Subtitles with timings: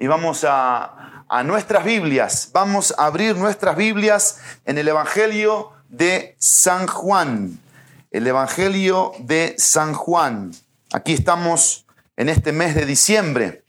[0.00, 2.48] y vamos a, a nuestras Biblias.
[2.54, 7.60] Vamos a abrir nuestras Biblias en el Evangelio de San Juan.
[8.10, 10.52] El Evangelio de San Juan.
[10.90, 11.84] Aquí estamos
[12.16, 13.62] en este mes de diciembre.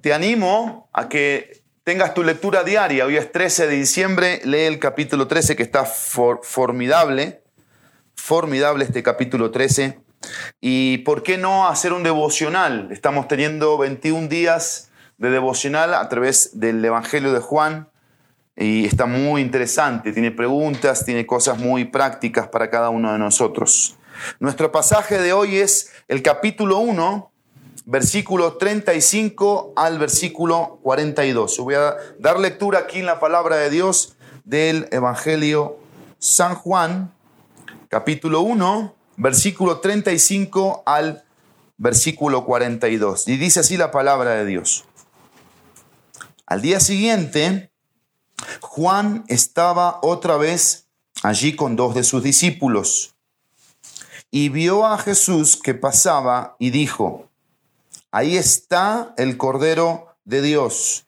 [0.00, 3.04] Te animo a que tengas tu lectura diaria.
[3.04, 7.42] Hoy es 13 de diciembre, lee el capítulo 13 que está formidable.
[8.14, 10.03] Formidable este capítulo 13.
[10.60, 12.88] Y por qué no hacer un devocional.
[12.90, 17.88] Estamos teniendo 21 días de devocional a través del Evangelio de Juan
[18.56, 20.12] y está muy interesante.
[20.12, 23.96] Tiene preguntas, tiene cosas muy prácticas para cada uno de nosotros.
[24.38, 27.30] Nuestro pasaje de hoy es el capítulo 1,
[27.86, 31.58] versículo 35 al versículo 42.
[31.58, 35.78] Voy a dar lectura aquí en la palabra de Dios del Evangelio
[36.18, 37.12] San Juan,
[37.88, 41.24] capítulo 1, versículo 35 al
[41.76, 43.28] versículo 42.
[43.28, 44.84] Y dice así la palabra de Dios.
[46.46, 47.70] Al día siguiente,
[48.60, 50.86] Juan estaba otra vez
[51.22, 53.14] allí con dos de sus discípulos
[54.30, 57.30] y vio a Jesús que pasaba y dijo,
[58.10, 61.06] ahí está el Cordero de Dios.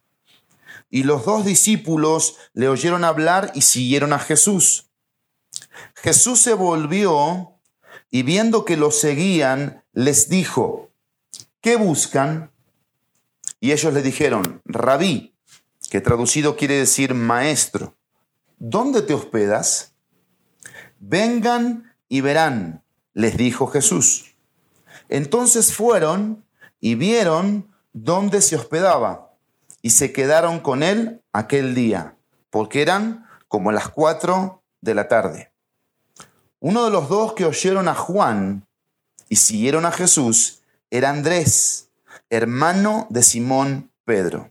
[0.90, 4.90] Y los dos discípulos le oyeron hablar y siguieron a Jesús.
[5.96, 7.55] Jesús se volvió
[8.10, 10.90] y viendo que lo seguían, les dijo,
[11.60, 12.52] ¿qué buscan?
[13.60, 15.34] Y ellos le dijeron, rabí,
[15.90, 17.96] que traducido quiere decir maestro,
[18.58, 19.94] ¿dónde te hospedas?
[20.98, 24.36] Vengan y verán, les dijo Jesús.
[25.08, 26.44] Entonces fueron
[26.80, 29.34] y vieron dónde se hospedaba
[29.82, 32.16] y se quedaron con él aquel día,
[32.50, 35.52] porque eran como las cuatro de la tarde.
[36.60, 38.66] Uno de los dos que oyeron a Juan
[39.28, 41.88] y siguieron a Jesús era Andrés,
[42.30, 44.50] hermano de Simón Pedro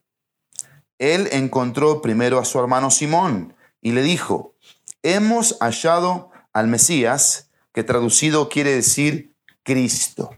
[0.99, 4.55] él encontró primero a su hermano Simón y le dijo,
[5.03, 10.37] hemos hallado al Mesías, que traducido quiere decir Cristo.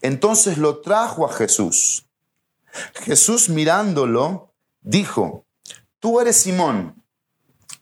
[0.00, 2.06] Entonces lo trajo a Jesús.
[2.94, 5.44] Jesús mirándolo, dijo,
[5.98, 7.02] tú eres Simón,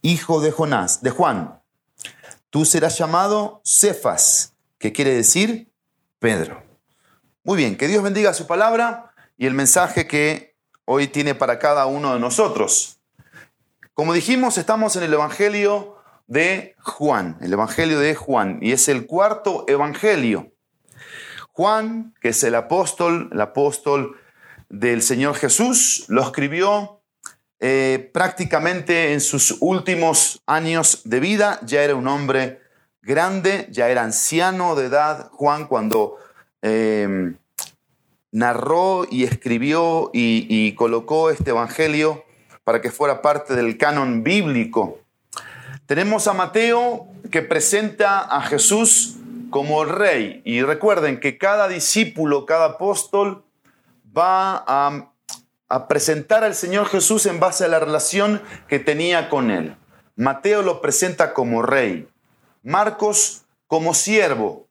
[0.03, 1.60] hijo de Jonás, de Juan.
[2.51, 5.71] Tú serás llamado Cefas, que quiere decir
[6.19, 6.61] Pedro.
[7.45, 11.87] Muy bien, que Dios bendiga su palabra y el mensaje que hoy tiene para cada
[11.87, 12.99] uno de nosotros.
[13.95, 15.97] Como dijimos, estamos en el Evangelio
[16.27, 20.53] de Juan, el Evangelio de Juan, y es el cuarto Evangelio.
[21.53, 24.19] Juan, que es el apóstol, el apóstol
[24.69, 27.00] del Señor Jesús, lo escribió
[27.61, 32.61] eh, prácticamente en sus últimos años de vida, ya era un hombre
[33.03, 36.17] grande, ya era anciano de edad, Juan, cuando
[36.63, 37.35] eh,
[38.33, 42.25] narró y escribió y, colocó este Evangelio
[42.65, 44.99] para que fuera parte del canon bíblico.
[45.87, 49.17] Tenemos a Mateo que presenta a Jesús
[49.51, 50.41] como rey.
[50.45, 53.45] Y recuerden que cada discípulo, cada apóstol
[54.17, 55.10] va a,
[55.71, 59.77] a, presentar al Señor Jesús en base a la relación que tenía con él.
[60.17, 62.09] Mateo lo presenta como rey.
[62.63, 64.69] Marcos como siervo.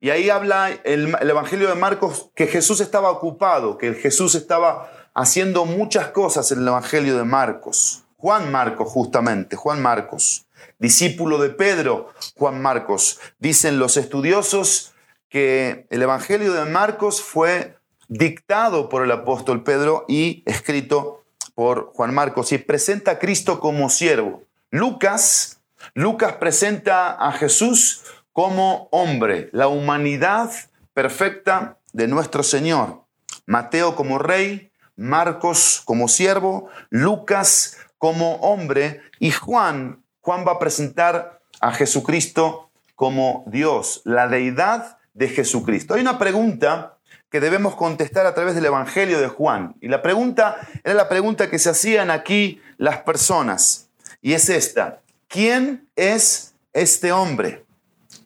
[0.00, 5.64] Y ahí habla el, Evangelio de Marcos que Jesús estaba ocupado, que Jesús estaba haciendo
[5.64, 8.04] muchas cosas en el Evangelio de Marcos.
[8.16, 10.46] Juan Marcos, justamente, Juan Marcos,
[10.78, 13.18] discípulo de Pedro, Juan Marcos.
[13.38, 14.92] Dicen los estudiosos
[15.28, 17.77] que el Evangelio de Marcos fue
[18.08, 21.24] dictado por el apóstol Pedro y escrito
[21.54, 24.42] por Juan Marcos y presenta a Cristo como siervo.
[24.70, 25.60] Lucas,
[25.94, 30.50] Lucas presenta a Jesús como hombre, la humanidad
[30.94, 33.04] perfecta de nuestro Señor.
[33.46, 41.40] Mateo como rey, Marcos como siervo, Lucas como hombre y Juan, Juan va a presentar
[41.60, 45.94] a Jesucristo como Dios, la deidad de Jesucristo.
[45.94, 46.97] Hay una pregunta
[47.30, 49.76] que debemos contestar a través del Evangelio de Juan.
[49.80, 53.90] Y la pregunta era la pregunta que se hacían aquí las personas.
[54.20, 55.00] Y es esta.
[55.28, 57.66] ¿Quién es este hombre?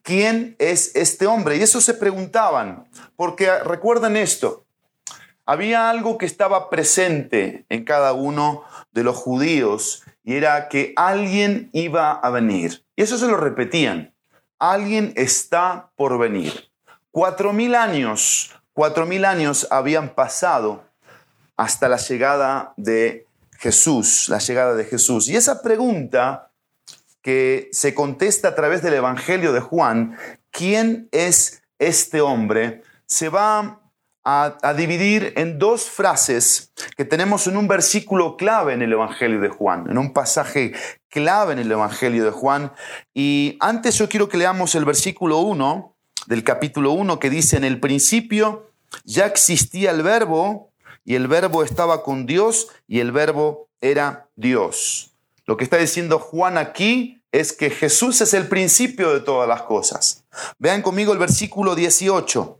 [0.02, 1.56] ¿quién es este hombre?
[1.56, 2.86] Y eso se preguntaban,
[3.16, 4.64] porque recuerden esto,
[5.46, 11.70] había algo que estaba presente en cada uno de los judíos y era que alguien
[11.72, 12.84] iba a venir.
[12.94, 14.14] Y eso se lo repetían,
[14.58, 16.70] alguien está por venir.
[17.10, 20.84] Cuatro mil años, cuatro mil años habían pasado
[21.56, 23.26] hasta la llegada de
[23.58, 25.28] Jesús, la llegada de Jesús.
[25.28, 26.50] Y esa pregunta
[27.22, 30.16] que se contesta a través del Evangelio de Juan,
[30.50, 32.82] ¿quién es este hombre?
[33.06, 33.80] Se va
[34.24, 39.48] a, dividir en dos frases que tenemos en un versículo clave en el Evangelio de
[39.48, 40.72] Juan, en un pasaje
[41.08, 42.72] clave en el Evangelio de Juan.
[43.14, 45.91] Y antes yo quiero que leamos el versículo 1
[46.32, 48.70] del capítulo 1 que dice, en el principio
[49.04, 50.72] ya existía el verbo
[51.04, 55.12] y el verbo estaba con Dios y el verbo era Dios.
[55.44, 59.64] Lo que está diciendo Juan aquí es que Jesús es el principio de todas las
[59.64, 60.24] cosas.
[60.58, 62.58] Vean conmigo el versículo 18.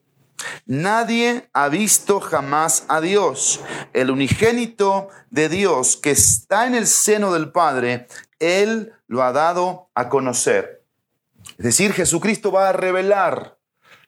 [0.67, 3.61] Nadie ha visto jamás a Dios.
[3.95, 8.07] El unigénito de Dios que está en el seno del Padre,
[8.39, 10.85] Él lo ha dado a conocer.
[11.57, 13.62] Es decir, Jesucristo va a revelar.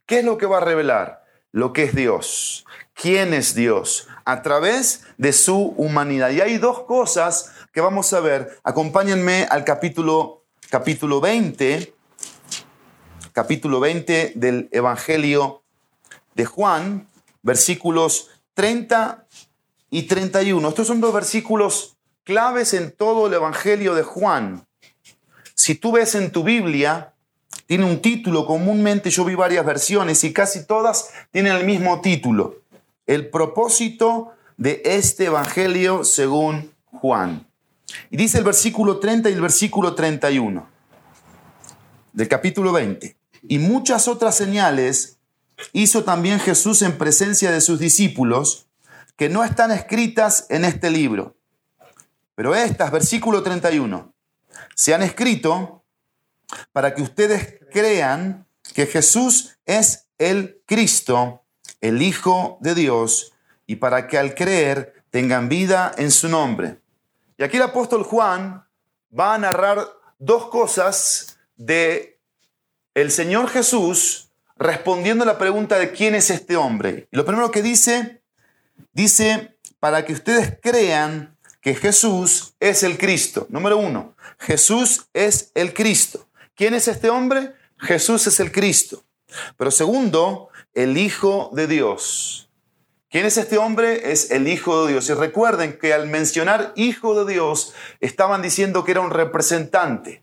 [0.06, 1.24] ¿Qué es lo que va a revelar?
[1.50, 2.66] Lo que es Dios.
[2.92, 4.06] ¿Quién es Dios?
[4.26, 6.30] A través de su humanidad.
[6.30, 8.58] Y hay dos cosas que vamos a ver.
[8.64, 11.94] Acompáñenme al capítulo, capítulo 20,
[13.32, 15.62] capítulo 20 del Evangelio
[16.34, 17.08] de Juan,
[17.42, 19.26] versículos 30
[19.88, 20.68] y 31.
[20.68, 24.66] Estos son dos versículos claves en todo el Evangelio de Juan.
[25.54, 27.13] Si tú ves en tu Biblia,
[27.66, 32.60] tiene un título, comúnmente yo vi varias versiones y casi todas tienen el mismo título.
[33.06, 37.46] El propósito de este Evangelio según Juan.
[38.10, 40.66] Y dice el versículo 30 y el versículo 31
[42.12, 43.16] del capítulo 20.
[43.48, 45.18] Y muchas otras señales
[45.72, 48.66] hizo también Jesús en presencia de sus discípulos,
[49.16, 51.36] que no están escritas en este libro.
[52.34, 54.12] Pero estas, versículo 31,
[54.74, 55.83] se han escrito
[56.72, 61.42] para que ustedes crean que Jesús es el Cristo,
[61.80, 63.32] el Hijo de Dios,
[63.66, 66.78] y para que al creer tengan vida en su nombre.
[67.36, 68.64] Y aquí el apóstol Juan
[69.16, 69.86] va a narrar
[70.18, 72.20] dos cosas de
[72.94, 77.08] el Señor Jesús respondiendo a la pregunta de quién es este hombre.
[77.10, 78.22] Y lo primero que dice,
[78.92, 83.46] dice, para que ustedes crean que Jesús es el Cristo.
[83.50, 86.28] Número uno, Jesús es el Cristo.
[86.54, 87.54] ¿Quién es este hombre?
[87.78, 89.04] Jesús es el Cristo.
[89.56, 92.50] Pero segundo, el Hijo de Dios.
[93.10, 94.12] ¿Quién es este hombre?
[94.12, 95.08] Es el Hijo de Dios.
[95.08, 100.22] Y recuerden que al mencionar Hijo de Dios, estaban diciendo que era un representante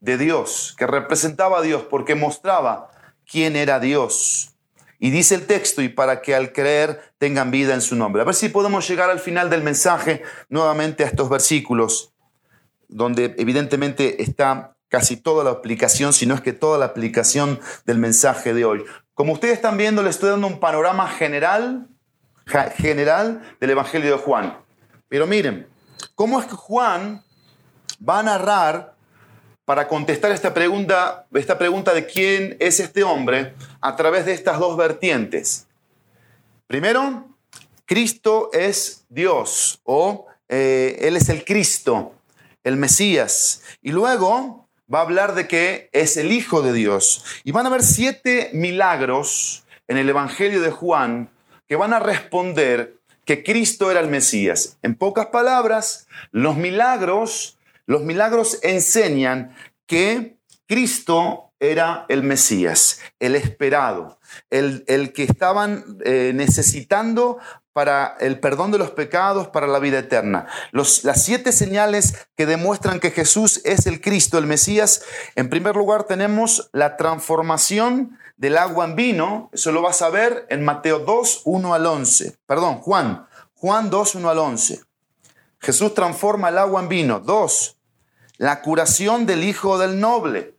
[0.00, 2.90] de Dios, que representaba a Dios porque mostraba
[3.24, 4.54] quién era Dios.
[4.98, 8.22] Y dice el texto, y para que al creer tengan vida en su nombre.
[8.22, 12.12] A ver si podemos llegar al final del mensaje nuevamente a estos versículos,
[12.88, 17.98] donde evidentemente está casi toda la aplicación, si no es que toda la aplicación del
[17.98, 18.84] mensaje de hoy.
[19.14, 21.88] Como ustedes están viendo, les estoy dando un panorama general,
[22.76, 24.56] general del Evangelio de Juan.
[25.08, 25.66] Pero miren,
[26.14, 27.24] ¿cómo es que Juan
[28.08, 28.94] va a narrar
[29.64, 34.60] para contestar esta pregunta, esta pregunta de quién es este hombre a través de estas
[34.60, 35.66] dos vertientes.
[36.68, 37.26] Primero,
[37.84, 42.14] Cristo es Dios o eh, Él es el Cristo,
[42.62, 43.60] el Mesías.
[43.82, 47.24] Y luego va a hablar de que es el Hijo de Dios.
[47.44, 51.30] Y van a haber siete milagros en el Evangelio de Juan
[51.66, 54.78] que van a responder que Cristo era el Mesías.
[54.82, 59.54] En pocas palabras, los milagros los milagros enseñan
[59.86, 64.18] que Cristo era el Mesías, el esperado,
[64.50, 67.38] el, que estaban eh, necesitando
[67.72, 70.46] para el perdón de los pecados, para la vida eterna.
[70.72, 75.02] las siete señales que demuestran que Jesús es el Cristo, el Mesías.
[75.34, 79.50] En primer lugar tenemos la transformación del agua en vino.
[79.52, 82.36] Eso lo vas a ver en Mateo 2, 1 al 11.
[82.46, 83.26] Perdón, Juan.
[83.54, 84.80] Juan 2, 1 al 11.
[85.58, 87.20] Jesús transforma el agua en vino.
[87.20, 87.78] Dos,
[88.36, 90.54] la curación del hijo del noble.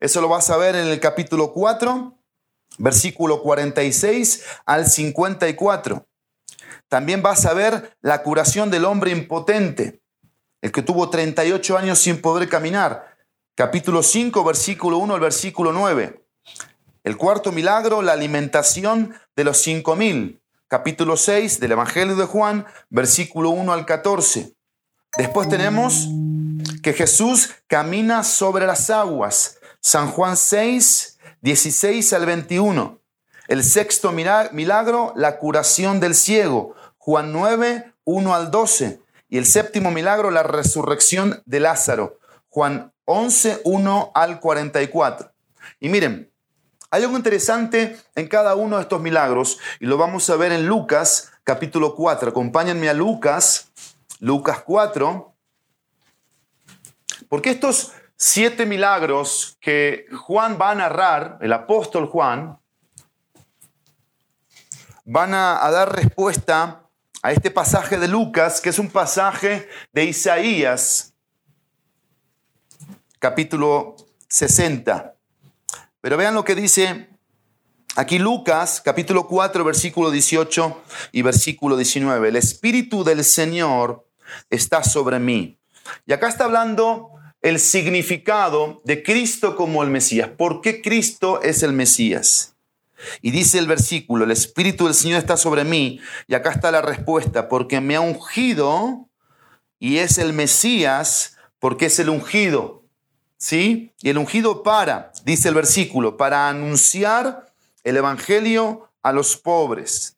[0.00, 2.13] Eso lo vas a ver en el capítulo 4,
[2.78, 6.06] versículo 46 al 54.
[6.88, 10.00] También vas a ver la curación del hombre impotente,
[10.60, 13.16] el que tuvo 38 años sin poder caminar.
[13.54, 16.24] Capítulo 5, versículo 1 al versículo 9.
[17.04, 20.40] El cuarto milagro, la alimentación de los cinco mil
[20.74, 24.54] capítulo 6 del Evangelio de Juan, versículo 1 al 14.
[25.16, 26.08] Después tenemos
[26.82, 29.58] que Jesús camina sobre las aguas.
[29.80, 31.13] San Juan 6,
[31.44, 33.00] 16 al 21.
[33.48, 36.74] El sexto milagro, la curación del ciego.
[36.96, 39.02] Juan 9, 1 al 12.
[39.28, 42.18] Y el séptimo milagro, la resurrección de Lázaro.
[42.48, 45.32] Juan 11, 1 al 44.
[45.80, 46.32] Y miren,
[46.90, 50.66] hay algo interesante en cada uno de estos milagros y lo vamos a ver en
[50.66, 52.30] Lucas capítulo 4.
[52.30, 53.68] Acompáñenme a Lucas,
[54.18, 55.34] Lucas 4.
[57.28, 57.92] Porque estos
[58.26, 62.58] siete milagros que Juan va a narrar, el apóstol Juan,
[65.04, 66.88] van a, dar respuesta
[67.22, 71.12] a este pasaje de Lucas, que es un pasaje de Isaías,
[73.18, 73.94] capítulo
[74.28, 75.16] 60.
[76.00, 77.10] Pero vean lo que dice
[77.94, 82.30] aquí Lucas, capítulo 4, versículo 18 y versículo 19.
[82.30, 84.08] El Espíritu del Señor
[84.48, 85.60] está sobre mí.
[86.06, 87.13] Y acá está hablando
[87.44, 90.30] el significado de Cristo como el Mesías.
[90.30, 92.56] ¿Por qué Cristo es el Mesías?
[93.20, 96.00] Y dice el versículo, el Espíritu del Señor está sobre mí.
[96.26, 99.10] Y acá está la respuesta, porque me ha ungido
[99.78, 102.82] y es el Mesías, porque es el ungido.
[103.36, 103.92] ¿Sí?
[104.00, 110.16] Y el ungido para, dice el versículo, para anunciar el Evangelio a los pobres.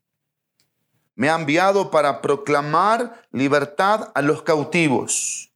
[1.17, 5.51] Me ha enviado para proclamar libertad a los cautivos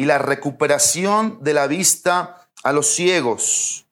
[0.00, 3.84] y la recuperación de la vista a los ciegos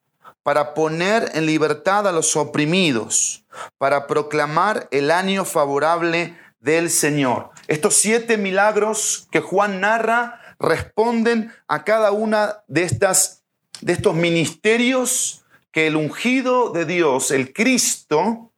[0.42, 3.44] para poner en libertad a los oprimidos,
[3.76, 7.50] para proclamar el año favorable del Señor.
[7.66, 13.44] Estos siete milagros que Juan narra responden a cada una de estas
[13.82, 18.50] de estos ministerios que el ungido de Dios, el Cristo,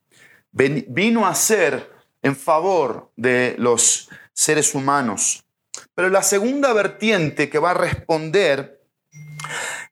[0.53, 1.91] vino a hacer
[2.23, 5.43] en favor de los seres humanos.
[6.01, 8.81] Pero la segunda vertiente que va a responder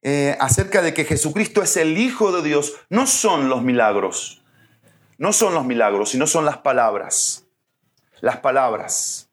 [0.01, 4.43] eh, acerca de que Jesucristo es el Hijo de Dios no son los milagros,
[5.19, 7.45] no son los milagros, sino son las palabras,
[8.23, 9.29] las palabras.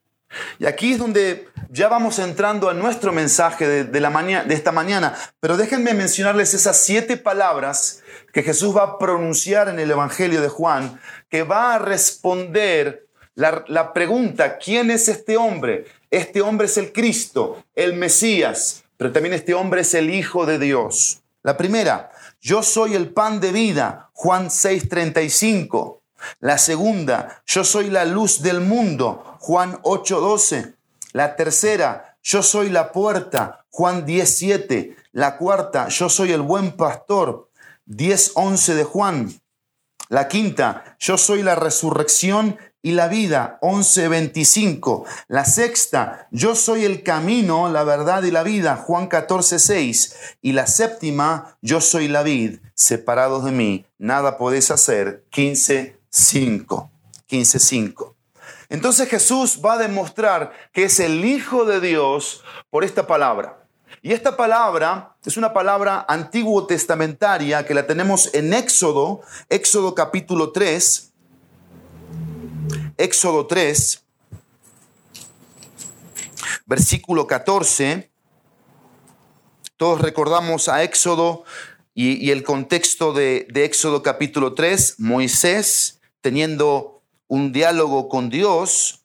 [0.58, 4.70] Y aquí es donde ya vamos entrando a nuestro mensaje de, la mañana, de esta
[4.70, 8.02] mañana, pero déjenme mencionarles esas siete palabras
[8.34, 13.64] que Jesús va a pronunciar en el Evangelio de Juan, que va a responder la,
[13.66, 15.86] la pregunta, ¿quién es este hombre?
[16.10, 20.58] Este hombre es el Cristo, el Mesías, pero también este hombre es el Hijo de
[20.58, 21.22] Dios.
[21.42, 22.10] La primera,
[22.40, 26.02] yo soy el pan de vida, Juan 6:35.
[26.40, 30.74] La segunda, yo soy la luz del mundo, Juan 8:12.
[31.12, 34.96] La tercera, yo soy la puerta, Juan 17.
[35.12, 37.50] La cuarta, yo soy el buen pastor,
[37.84, 39.40] 10:11 de Juan.
[40.08, 45.06] La quinta, yo soy la resurrección y la vida, 11.25.
[45.26, 50.14] La sexta, yo soy el camino, la verdad y la vida, Juan 14.6.
[50.40, 56.88] Y la séptima, yo soy la vid, separados de mí, nada podéis hacer, 15.5.
[57.28, 58.14] 15.5.
[58.68, 63.66] Entonces Jesús va a demostrar que es el Hijo de Dios por esta palabra.
[64.00, 70.52] Y esta palabra es una palabra antiguo testamentaria que la tenemos en Éxodo, Éxodo capítulo
[70.52, 71.05] 3,
[72.98, 74.02] Éxodo 3,
[76.64, 78.10] versículo 14.
[79.76, 81.44] Todos recordamos a Éxodo
[81.94, 89.02] y, el contexto de, de Éxodo capítulo 3, Moisés teniendo un diálogo con Dios.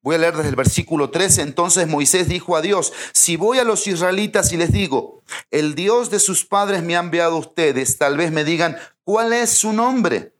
[0.00, 1.42] Voy a leer desde el versículo 13.
[1.42, 6.10] Entonces Moisés dijo a Dios, si voy a los israelitas y les digo, el Dios
[6.10, 9.72] de sus padres me ha enviado a ustedes, tal vez me digan, ¿cuál es su
[9.72, 10.33] nombre?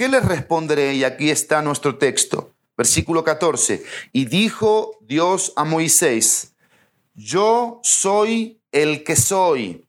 [0.00, 0.94] ¿Qué les responderé?
[0.94, 3.84] Y aquí está nuestro texto, versículo 14.
[4.14, 6.54] Y dijo Dios a Moisés,
[7.12, 9.86] yo soy el que soy.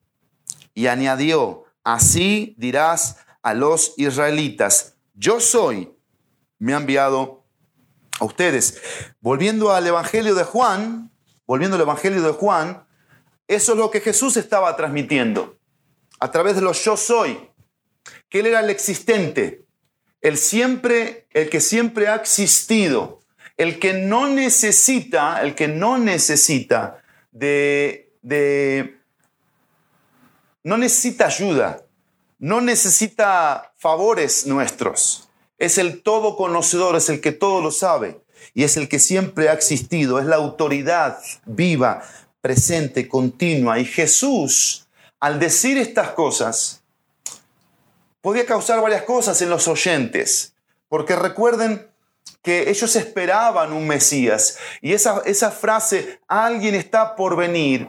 [0.74, 5.94] Y añadió, así dirás a los israelitas, yo soy,
[6.60, 7.46] me ha enviado
[8.20, 8.82] a ustedes.
[9.22, 11.10] Volviendo al Evangelio de Juan,
[11.48, 12.86] volviendo al Evangelio de Juan,
[13.48, 15.58] eso es lo que Jesús estaba transmitiendo
[16.20, 17.50] a través de los yo soy,
[18.28, 19.61] que Él era el existente,
[20.22, 23.22] el siempre, el que siempre ha existido,
[23.58, 27.02] el que no necesita, el que no necesita
[27.32, 28.10] de,
[30.64, 31.84] no necesita ayuda,
[32.40, 35.30] no necesita favores nuestros.
[35.58, 38.22] Es el todo conocedor, es el que todo lo sabe
[38.54, 42.04] y es el que siempre ha existido, es la autoridad viva,
[42.42, 43.78] presente, continua.
[43.80, 44.88] Y Jesús,
[45.20, 46.81] al decir estas cosas,
[48.22, 50.54] podía causar varias cosas en los oyentes,
[50.88, 51.88] porque recuerden
[52.42, 57.88] que ellos esperaban un Mesías y esa, esa frase, alguien está por venir,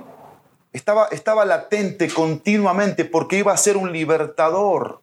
[0.73, 5.03] estaba, estaba latente continuamente porque iba a ser un libertador,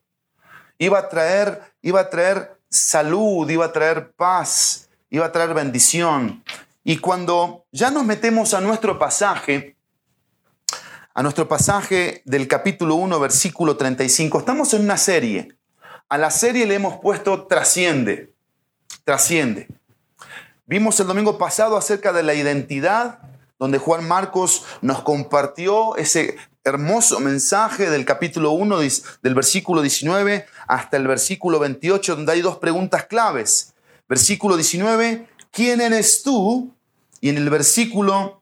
[0.78, 6.44] iba a traer, iba a traer salud, iba a traer paz, iba a traer bendición.
[6.84, 9.76] Y cuando ya nos metemos a nuestro pasaje,
[11.20, 14.40] a nuestro pasaje del capítulo 1, versículo 35.
[14.40, 15.54] Estamos en una serie.
[16.08, 18.32] A la serie le hemos puesto trasciende,
[19.04, 19.68] trasciende.
[20.66, 23.20] Vimos el domingo pasado acerca de la identidad,
[23.60, 28.78] donde Juan Marcos nos compartió ese hermoso mensaje del capítulo 1,
[29.22, 33.74] del versículo 19 hasta el versículo 28, donde hay dos preguntas claves.
[34.08, 36.74] Versículo 19, ¿quién eres tú?
[37.20, 38.39] Y en el versículo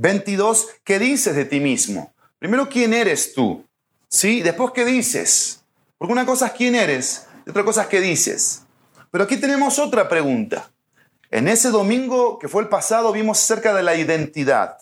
[0.00, 2.12] 22, ¿qué dices de ti mismo?
[2.38, 3.64] Primero, ¿quién eres tú?
[4.08, 4.42] ¿Sí?
[4.42, 5.64] Después, ¿qué dices?
[5.98, 8.62] Porque una cosa es quién eres y otra cosa es qué dices.
[9.10, 10.70] Pero aquí tenemos otra pregunta.
[11.30, 14.78] En ese domingo que fue el pasado vimos acerca de la identidad.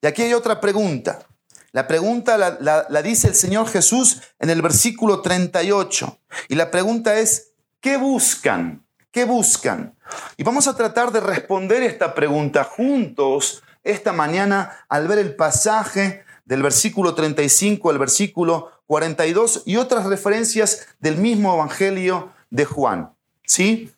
[0.00, 1.26] Y aquí hay otra pregunta.
[1.72, 6.18] La pregunta la, dice el Señor Jesús en el versículo 38.
[6.48, 8.86] Y la pregunta es, ¿qué buscan?
[9.10, 9.94] ¿Qué buscan?
[10.38, 16.24] Y vamos a tratar de responder esta pregunta juntos esta mañana al ver el pasaje
[16.44, 23.14] del versículo 35 al versículo 42 y otras referencias del mismo Evangelio de Juan.
[23.46, 23.90] ¿Sí?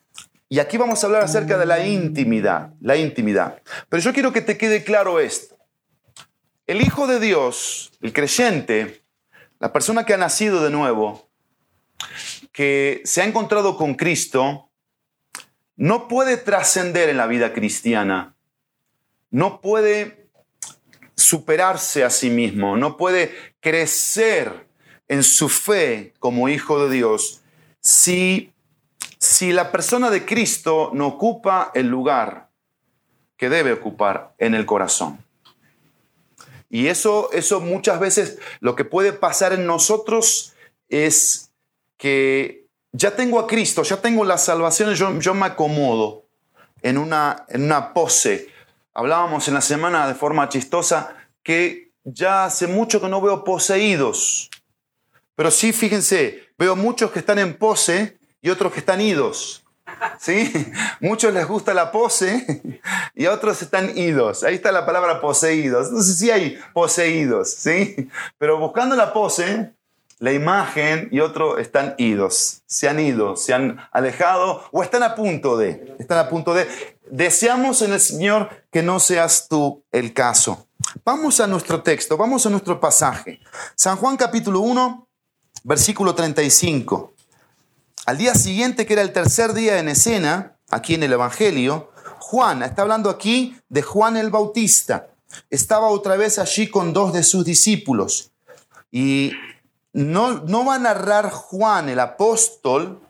[0.49, 3.61] Y aquí vamos a hablar acerca de la intimidad, la intimidad.
[3.89, 5.57] Pero yo quiero que te quede claro esto.
[6.67, 9.03] El Hijo de Dios, el creyente,
[9.59, 11.29] la persona que ha nacido de nuevo,
[12.53, 14.69] que se ha encontrado con Cristo,
[15.75, 18.36] no puede trascender en la vida cristiana,
[19.29, 20.27] no puede
[21.15, 24.67] superarse a sí mismo, no puede crecer
[25.07, 27.41] en su fe como hijo de Dios
[27.81, 28.53] si,
[29.17, 32.49] si la persona de Cristo no ocupa el lugar
[33.37, 35.23] que debe ocupar en el corazón.
[36.69, 40.53] Y eso, eso muchas veces lo que puede pasar en nosotros
[40.89, 41.51] es
[41.97, 46.25] que ya tengo a Cristo, ya tengo la salvación, yo, yo me acomodo
[46.81, 48.49] en una, en una pose
[48.97, 54.49] Hablábamos en la semana de forma chistosa que ya hace mucho que no veo poseídos.
[55.35, 59.63] Pero sí, fíjense, veo muchos que están en pose y otros que están idos.
[60.17, 60.51] ¿Sí?
[60.99, 62.81] Muchos les gusta la pose
[63.13, 64.43] y a otros están idos.
[64.43, 65.91] Ahí está la palabra poseídos.
[65.91, 68.09] No sé si hay poseídos, ¿sí?
[68.39, 69.73] Pero buscando la pose,
[70.17, 72.63] la imagen y otros están idos.
[72.65, 75.95] Se han ido, se han alejado o están a punto de.
[75.99, 76.67] Están a punto de.
[77.09, 80.67] Deseamos en el Señor que no seas tú el caso.
[81.03, 83.39] Vamos a nuestro texto, vamos a nuestro pasaje.
[83.75, 85.07] San Juan capítulo 1,
[85.63, 87.13] versículo 35.
[88.05, 92.63] Al día siguiente, que era el tercer día en escena, aquí en el Evangelio, Juan,
[92.63, 95.09] está hablando aquí de Juan el Bautista,
[95.49, 98.31] estaba otra vez allí con dos de sus discípulos.
[98.91, 99.31] Y
[99.93, 103.01] no, no va a narrar Juan el apóstol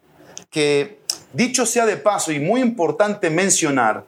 [0.49, 1.01] que
[1.37, 4.07] Dicho sea de paso y muy importante mencionar,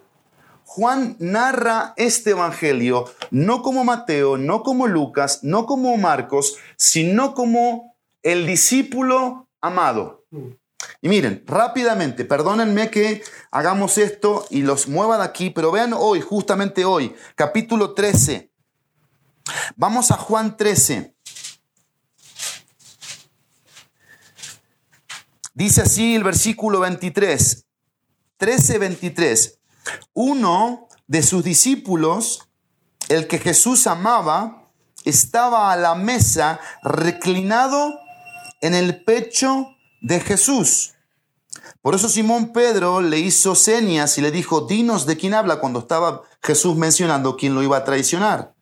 [0.65, 7.96] Juan narra este Evangelio no como Mateo, no como Lucas, no como Marcos, sino como
[8.24, 10.26] el discípulo amado.
[11.04, 16.22] Y miren, rápidamente, perdónenme que hagamos esto y los mueva de aquí, pero vean hoy,
[16.22, 18.52] justamente hoy, capítulo 13.
[19.76, 21.13] Vamos a Juan 13.
[25.60, 27.65] Dice así el versículo 23,
[28.38, 29.60] 13, 23.
[30.13, 32.48] Uno de sus discípulos,
[33.10, 34.72] el que Jesús amaba,
[35.04, 37.93] estaba a la mesa reclinado
[38.62, 40.93] en el pecho de Jesús.
[41.82, 45.80] Por eso Simón Pedro le hizo señas y le dijo, dinos de quién habla cuando
[45.80, 48.56] estaba Jesús mencionando quién lo iba a traicionar.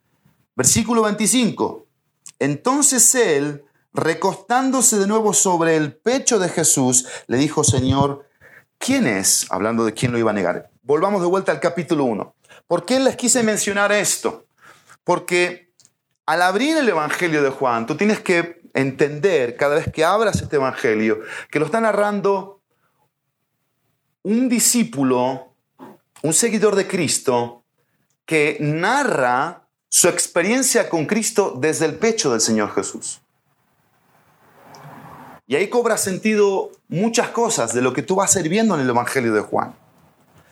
[0.56, 1.86] Versículo 25.
[2.40, 3.67] Entonces él,
[3.98, 8.26] recostándose de nuevo sobre el pecho de Jesús, le dijo, Señor,
[8.78, 9.46] ¿quién es?
[9.50, 10.70] Hablando de quién lo iba a negar.
[10.82, 12.34] Volvamos de vuelta al capítulo 1.
[12.66, 14.46] ¿Por qué les quise mencionar esto?
[15.04, 15.72] Porque
[16.26, 20.56] al abrir el Evangelio de Juan, tú tienes que entender cada vez que abras este
[20.56, 22.60] Evangelio que lo está narrando
[24.22, 25.54] un discípulo,
[26.22, 27.64] un seguidor de Cristo,
[28.26, 33.22] que narra su experiencia con Cristo desde el pecho del Señor Jesús.
[35.48, 38.82] Y ahí cobra sentido muchas cosas de lo que tú vas a ir viendo en
[38.82, 39.74] el Evangelio de Juan.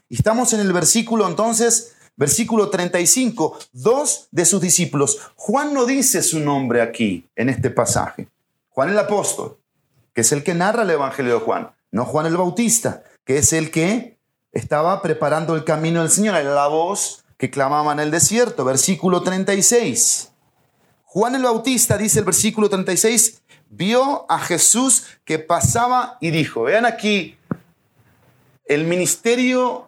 [0.09, 5.19] Y estamos en el versículo entonces, versículo 35, dos de sus discípulos.
[5.37, 8.29] Juan no dice su nombre aquí, en este pasaje.
[8.71, 9.59] Juan el apóstol,
[10.15, 11.73] que es el que narra el Evangelio de Juan.
[11.91, 14.17] No Juan el Bautista, que es el que
[14.53, 16.37] estaba preparando el camino del Señor.
[16.37, 18.65] Era la voz que clamaba en el desierto.
[18.65, 20.33] Versículo 36.
[21.05, 26.87] Juan el Bautista dice el versículo 36, vio a Jesús que pasaba y dijo, vean
[26.87, 27.37] aquí
[28.65, 29.87] el ministerio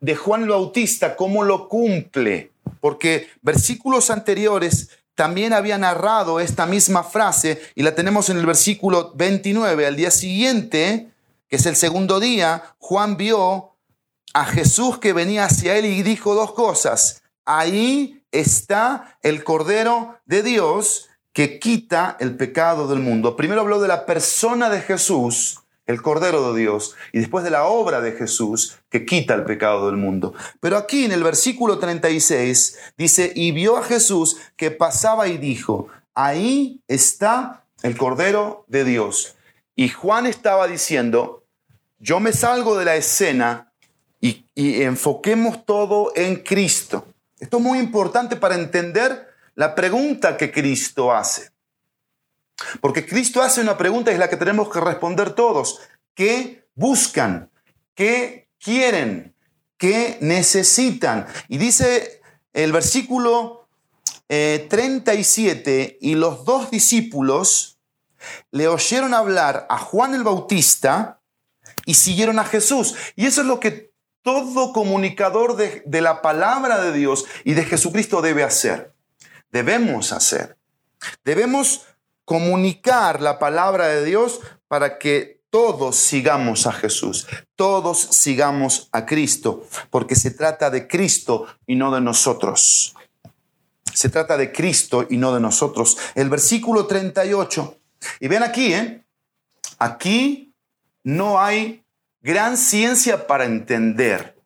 [0.00, 7.02] de Juan el Bautista, cómo lo cumple, porque versículos anteriores también había narrado esta misma
[7.04, 9.86] frase y la tenemos en el versículo 29.
[9.86, 11.12] Al día siguiente,
[11.48, 13.76] que es el segundo día, Juan vio
[14.34, 17.22] a Jesús que venía hacia él y dijo dos cosas.
[17.44, 23.36] Ahí está el Cordero de Dios que quita el pecado del mundo.
[23.36, 27.64] Primero habló de la persona de Jesús, el Cordero de Dios, y después de la
[27.64, 30.32] obra de Jesús que quita el pecado del mundo.
[30.60, 35.88] Pero aquí en el versículo 36 dice, y vio a Jesús que pasaba y dijo,
[36.14, 39.34] ahí está el Cordero de Dios.
[39.74, 41.42] Y Juan estaba diciendo,
[41.98, 43.72] yo me salgo de la escena
[44.20, 47.08] y, y enfoquemos todo en Cristo.
[47.40, 51.50] Esto es muy importante para entender la pregunta que Cristo hace.
[52.80, 55.80] Porque Cristo hace una pregunta y es la que tenemos que responder todos.
[56.14, 57.50] ¿Qué buscan?
[57.94, 59.34] ¿Qué quieren?
[59.76, 61.26] ¿Qué necesitan?
[61.48, 63.68] Y dice el versículo
[64.28, 67.78] 37, eh, y los dos discípulos
[68.50, 71.20] le oyeron hablar a Juan el Bautista
[71.84, 72.94] y siguieron a Jesús.
[73.16, 78.22] Y eso es lo que todo comunicador de, la palabra de Dios y de Jesucristo
[78.22, 78.93] debe hacer.
[79.54, 80.58] Debemos hacer.
[81.24, 81.82] Debemos
[82.24, 89.64] comunicar la palabra de Dios para que todos sigamos a Jesús, todos sigamos a Cristo,
[89.90, 92.96] porque se trata de Cristo y no de nosotros.
[93.92, 95.98] Se trata de Cristo y no de nosotros.
[96.16, 97.78] El versículo 38.
[98.18, 99.04] Y ven aquí, ¿eh?
[99.78, 100.52] Aquí
[101.04, 101.84] no hay
[102.22, 104.36] gran ciencia para entender.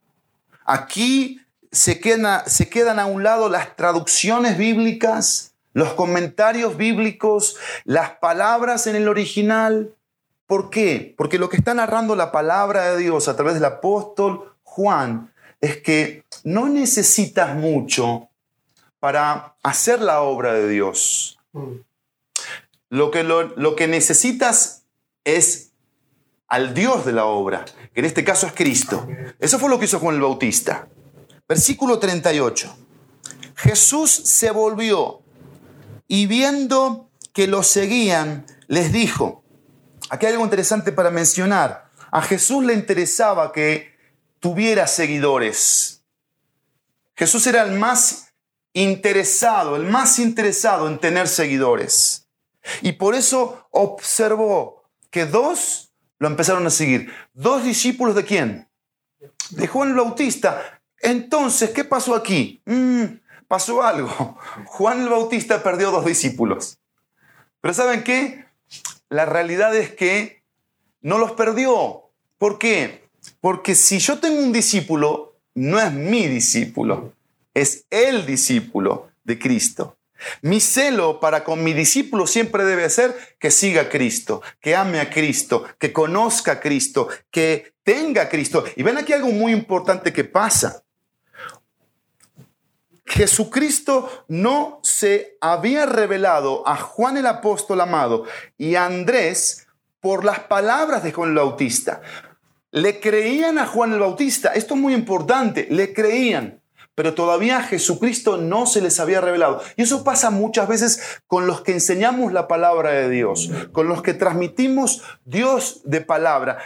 [0.66, 8.10] Aquí se quedan, se quedan a un lado las traducciones bíblicas, los comentarios bíblicos, las
[8.12, 9.94] palabras en el original.
[10.46, 11.14] ¿Por qué?
[11.16, 15.76] Porque lo que está narrando la palabra de Dios a través del apóstol Juan es
[15.78, 18.28] que no necesitas mucho
[19.00, 21.38] para hacer la obra de Dios.
[21.52, 21.80] Mm.
[22.90, 24.84] Lo que, lo, lo que necesitas
[25.24, 25.72] es
[26.48, 29.06] al Dios de la obra, que en este caso es Cristo.
[29.38, 30.88] Eso fue lo que hizo Juan el Bautista.
[31.48, 32.76] Versículo 38.
[33.56, 35.22] Jesús se volvió
[36.06, 39.42] y viendo que lo seguían, les dijo,
[40.10, 43.96] aquí hay algo interesante para mencionar, a Jesús le interesaba que
[44.40, 46.02] tuviera seguidores.
[47.16, 48.28] Jesús era el más
[48.72, 52.28] interesado, el más interesado en tener seguidores.
[52.82, 57.12] Y por eso observó que dos lo empezaron a seguir.
[57.32, 58.68] ¿Dos discípulos de quién?
[59.50, 60.77] De Juan el Bautista.
[61.00, 62.60] Entonces, ¿qué pasó aquí?
[62.64, 63.04] Mm,
[63.46, 64.38] pasó algo.
[64.66, 66.78] Juan el Bautista perdió dos discípulos.
[67.60, 68.44] Pero ¿saben qué?
[69.08, 70.42] La realidad es que
[71.00, 72.10] no los perdió.
[72.38, 73.08] ¿Por qué?
[73.40, 77.12] Porque si yo tengo un discípulo, no es mi discípulo,
[77.54, 79.96] es el discípulo de Cristo.
[80.42, 85.00] Mi celo para con mi discípulo siempre debe ser que siga a Cristo, que ame
[85.00, 88.64] a Cristo, que conozca a Cristo, que tenga a Cristo.
[88.76, 90.82] Y ven aquí algo muy importante que pasa.
[93.08, 98.24] Jesucristo no se había revelado a Juan el apóstol amado
[98.58, 99.66] y a Andrés
[100.00, 102.02] por las palabras de Juan el Bautista.
[102.70, 106.60] Le creían a Juan el Bautista, esto es muy importante, le creían,
[106.94, 109.62] pero todavía Jesucristo no se les había revelado.
[109.76, 114.02] Y eso pasa muchas veces con los que enseñamos la palabra de Dios, con los
[114.02, 116.58] que transmitimos Dios de palabra,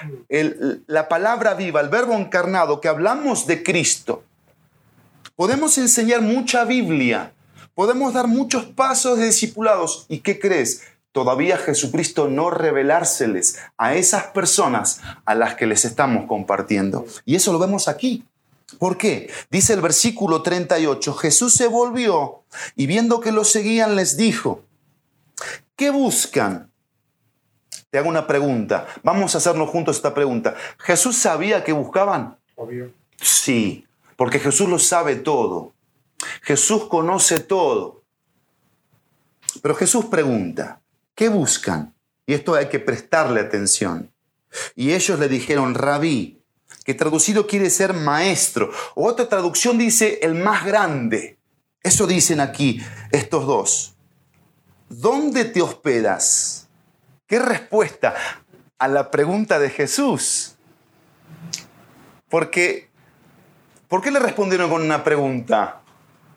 [0.86, 4.24] la palabra viva, el verbo encarnado, que hablamos de Cristo.
[5.42, 7.34] Podemos enseñar mucha Biblia,
[7.74, 10.06] podemos dar muchos pasos de discipulados.
[10.08, 10.82] ¿Y qué crees?
[11.10, 17.06] Todavía Jesucristo no revelárseles a esas personas a las que les estamos compartiendo.
[17.24, 18.24] Y eso lo vemos aquí.
[18.78, 19.32] ¿Por qué?
[19.50, 22.44] Dice el versículo 38, Jesús se volvió
[22.76, 24.62] y viendo que lo seguían les dijo,
[25.74, 26.70] ¿qué buscan?
[27.90, 28.86] Te hago una pregunta.
[29.02, 30.54] Vamos a hacernos juntos esta pregunta.
[30.78, 32.38] ¿Jesús sabía que buscaban?
[32.54, 32.92] Obvio.
[33.20, 33.88] Sí,
[34.22, 35.74] porque Jesús lo sabe todo.
[36.42, 38.04] Jesús conoce todo.
[39.60, 40.80] Pero Jesús pregunta,
[41.16, 41.92] ¿qué buscan?
[42.24, 44.12] Y esto hay que prestarle atención.
[44.76, 46.40] Y ellos le dijeron, rabí,
[46.84, 48.70] que traducido quiere ser maestro.
[48.94, 51.40] O otra traducción dice el más grande.
[51.82, 52.80] Eso dicen aquí
[53.10, 53.96] estos dos.
[54.88, 56.68] ¿Dónde te hospedas?
[57.26, 58.14] ¿Qué respuesta
[58.78, 60.54] a la pregunta de Jesús?
[62.28, 62.91] Porque,
[63.92, 65.82] ¿por qué le respondieron con una pregunta?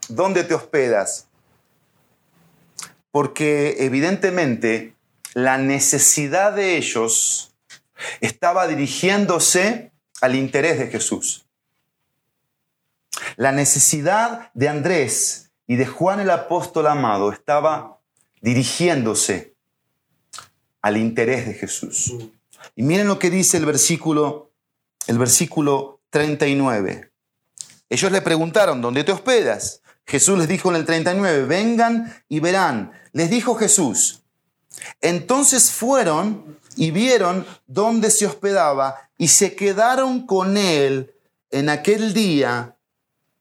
[0.09, 1.29] ¿Dónde te hospedas?
[3.11, 4.97] Porque evidentemente
[5.33, 7.55] la necesidad de ellos
[8.19, 11.45] estaba dirigiéndose al interés de Jesús.
[13.37, 18.01] La necesidad de Andrés y de Juan el apóstol amado estaba
[18.41, 19.55] dirigiéndose
[20.81, 22.15] al interés de Jesús.
[22.75, 24.51] Y miren lo que dice el versículo,
[25.07, 27.14] el versículo 39.
[27.89, 29.81] Ellos le preguntaron, ¿dónde te hospedas?
[30.05, 32.91] Jesús les dijo en el 39, vengan y verán.
[33.11, 34.23] Les dijo Jesús.
[35.01, 41.13] Entonces fueron y vieron dónde se hospedaba y se quedaron con él
[41.49, 42.75] en aquel día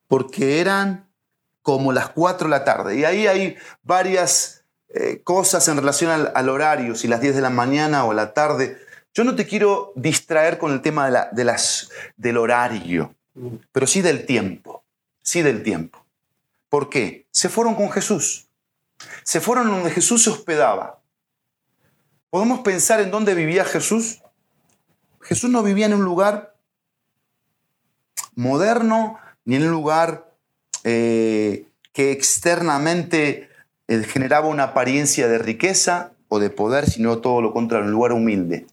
[0.07, 1.09] porque eran
[1.61, 2.97] como las cuatro de la tarde.
[2.97, 7.49] Y ahí hay varias eh, cosas en relación al, horario, si las 10 de la
[7.49, 8.77] mañana o la tarde.
[9.13, 13.15] Yo no te quiero distraer con el tema de, de las, del horario,
[13.71, 14.83] pero sí del tiempo,
[15.21, 16.05] sí del tiempo.
[16.69, 17.27] ¿Por qué?
[17.31, 18.47] Se fueron con Jesús.
[19.23, 21.01] Se fueron donde Jesús se hospedaba.
[22.29, 24.21] ¿Podemos pensar en dónde vivía Jesús?
[25.21, 26.55] Jesús no vivía en un lugar
[28.35, 30.33] moderno ni en un lugar
[30.83, 33.49] eh, que externamente
[33.87, 38.11] eh, generaba una apariencia de riqueza o de poder, sino todo lo contrario, un lugar
[38.11, 38.67] humilde.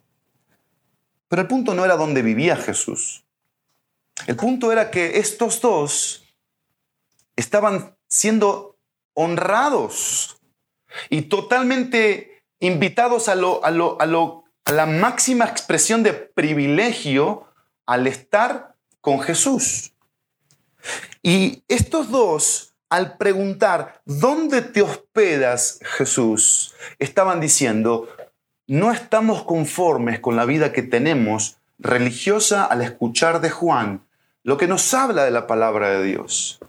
[1.29, 3.22] Pero el punto no era dónde vivía Jesús.
[4.27, 6.25] El punto era que estos dos
[7.37, 8.79] estaban siendo
[9.15, 10.39] honrados
[11.11, 17.47] y totalmente invitados a, lo, a, lo, a, lo, a la máxima expresión de privilegio
[17.87, 19.93] al estar con Jesús.
[21.23, 26.75] Y estos dos, al preguntar, ¿dónde te hospedas, Jesús?
[26.99, 28.09] Estaban diciendo,
[28.67, 34.07] no estamos conformes con la vida que tenemos religiosa al escuchar de Juan
[34.45, 36.61] lo que nos habla de la palabra de Dios.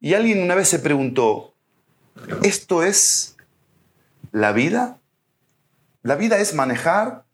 [0.00, 1.54] Y alguien una vez se preguntó,
[2.42, 3.36] ¿esto es
[4.32, 4.98] la vida?
[6.02, 7.24] ¿La vida es manejar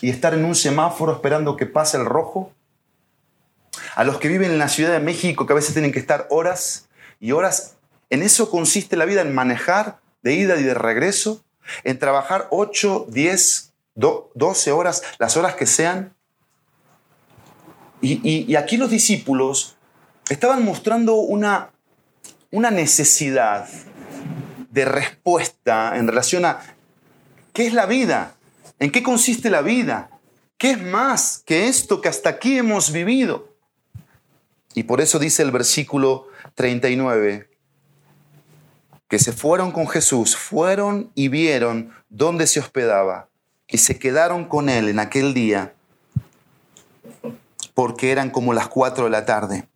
[0.00, 2.52] y estar en un semáforo esperando que pase el rojo?
[3.94, 6.26] A los que viven en la Ciudad de México, que a veces tienen que estar
[6.30, 6.88] horas
[7.20, 7.76] y horas,
[8.10, 11.42] en eso consiste la vida, en manejar de ida y de regreso,
[11.84, 16.14] en trabajar 8, 10, 12 horas, las horas que sean.
[18.00, 19.76] Y, aquí los discípulos
[20.28, 21.70] estaban mostrando una,
[22.50, 23.68] una necesidad
[24.70, 26.60] de respuesta en relación a
[27.52, 28.34] qué es la vida,
[28.80, 30.10] en qué consiste la vida,
[30.58, 33.54] qué es más que esto que hasta aquí hemos vivido.
[34.74, 37.50] Y por eso dice el versículo 39,
[39.06, 43.28] que se fueron con Jesús, fueron y vieron dónde se hospedaba
[43.68, 45.74] y se quedaron con él en aquel día
[47.74, 49.68] porque eran como las cuatro de la tarde.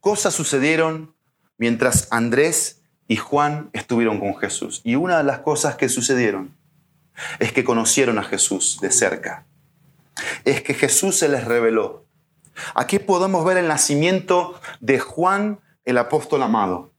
[0.00, 1.14] Cosas sucedieron
[1.58, 4.80] mientras Andrés y Juan estuvieron con Jesús.
[4.84, 6.54] Y una de las cosas que sucedieron
[7.38, 9.46] es que conocieron a Jesús de cerca.
[10.44, 12.04] Es que Jesús se les reveló.
[12.74, 16.92] Aquí podemos ver el nacimiento de Juan, el apóstol amado.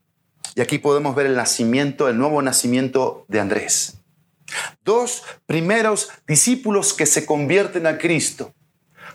[0.55, 3.97] Y aquí podemos ver el nacimiento, el nuevo nacimiento de Andrés.
[4.83, 8.53] Dos primeros discípulos que se convierten a Cristo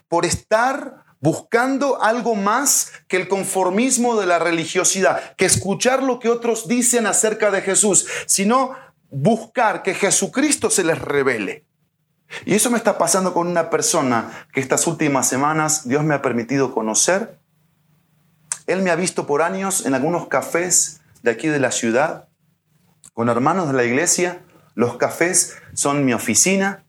[0.08, 6.28] por estar buscando algo más que el conformismo de la religiosidad, que escuchar lo que
[6.28, 8.74] otros dicen acerca de Jesús, sino
[9.10, 11.64] buscar que Jesucristo se les revele.
[12.44, 16.22] Y eso me está pasando con una persona que estas últimas semanas Dios me ha
[16.22, 17.38] permitido conocer.
[18.66, 22.28] Él me ha visto por años en algunos cafés de aquí de la ciudad,
[23.14, 24.42] con hermanos de la iglesia.
[24.74, 26.84] Los cafés son mi oficina.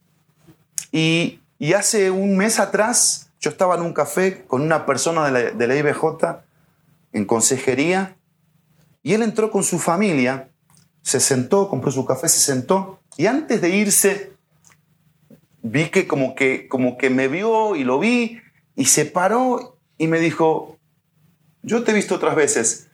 [0.91, 1.39] Y,
[1.76, 5.67] hace un mes atrás yo estaba en un café con una persona de la, de
[5.67, 6.44] la IBJ
[7.13, 8.15] en consejería.
[9.04, 10.50] Y él entró con su familia,
[11.02, 13.00] se sentó, compró su café, se sentó.
[13.17, 14.32] Y antes de irse
[15.62, 18.41] vi que como que, como que me vio y lo vi
[18.76, 20.78] y se paró y me dijo,
[21.62, 22.88] yo te he visto otras veces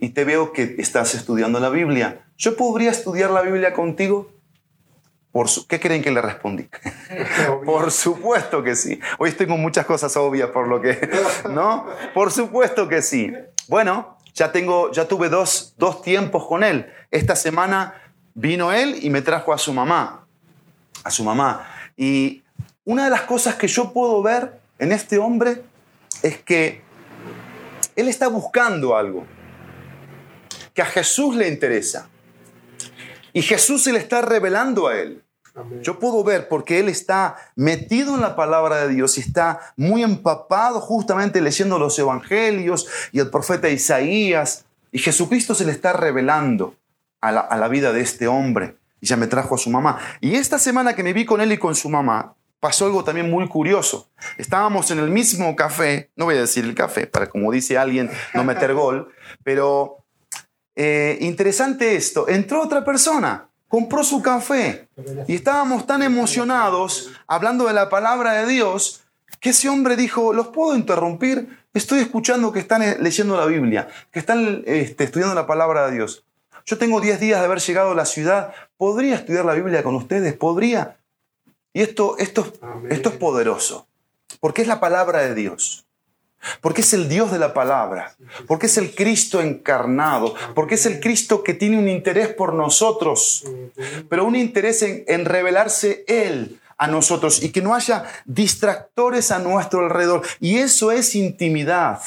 [0.00, 2.24] y te veo que estás estudiando la Biblia.
[2.38, 4.32] ¿Yo podría estudiar la Biblia contigo?
[5.30, 6.68] Por ¿Qué creen que le respondí?
[7.66, 8.98] por supuesto que sí.
[9.18, 11.08] Hoy estoy con muchas cosas obvias por lo que...
[11.50, 11.86] ¿No?
[12.14, 13.30] Por supuesto que sí.
[13.68, 16.90] Bueno, ya, tengo, ya tuve dos, dos tiempos con él.
[17.10, 17.94] Esta semana
[18.34, 20.26] vino él y me trajo a su mamá.
[21.04, 21.70] A su mamá.
[21.96, 22.42] Y
[22.84, 25.62] una de las cosas que yo puedo ver en este hombre
[26.22, 26.80] es que
[27.94, 29.26] él está buscando algo
[30.74, 32.08] que a Jesús le interesa.
[33.32, 35.22] Y Jesús se le está revelando a él.
[35.82, 40.02] Yo puedo ver porque él está metido en la palabra de Dios y está muy
[40.02, 44.64] empapado justamente leyendo los evangelios y el profeta Isaías.
[44.92, 46.74] Y Jesucristo se le está revelando
[47.20, 49.98] a la, a la vida de este hombre y ya me trajo a su mamá.
[50.20, 53.30] Y esta semana que me vi con él y con su mamá, pasó algo también
[53.30, 54.08] muy curioso.
[54.36, 58.10] Estábamos en el mismo café, no voy a decir el café, para como dice alguien,
[58.34, 59.99] no meter gol, pero
[60.82, 64.88] eh, interesante esto, entró otra persona, compró su café
[65.28, 69.02] y estábamos tan emocionados hablando de la palabra de Dios
[69.40, 71.58] que ese hombre dijo, ¿los puedo interrumpir?
[71.74, 75.96] Estoy escuchando que están eh, leyendo la Biblia, que están este, estudiando la palabra de
[75.96, 76.24] Dios.
[76.64, 78.54] Yo tengo 10 días de haber llegado a la ciudad.
[78.78, 80.32] ¿Podría estudiar la Biblia con ustedes?
[80.32, 80.96] ¿Podría?
[81.74, 82.50] Y esto, esto,
[82.88, 83.86] esto es poderoso,
[84.40, 85.84] porque es la palabra de Dios.
[86.60, 91.00] Porque es el Dios de la palabra, porque es el Cristo encarnado, porque es el
[91.00, 93.44] Cristo que tiene un interés por nosotros,
[94.08, 99.80] pero un interés en, revelarse Él a nosotros y que no haya distractores a nuestro
[99.80, 100.22] alrededor.
[100.40, 102.00] Y eso es intimidad.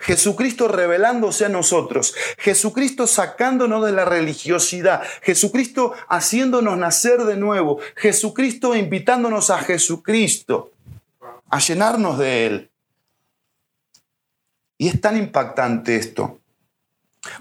[0.00, 8.76] Jesucristo revelándose a nosotros, Jesucristo sacándonos de la religiosidad, Jesucristo haciéndonos nacer de nuevo, Jesucristo
[8.76, 10.70] invitándonos a Jesucristo,
[11.50, 12.71] a llenarnos de Él.
[14.82, 16.40] Y es tan impactante esto,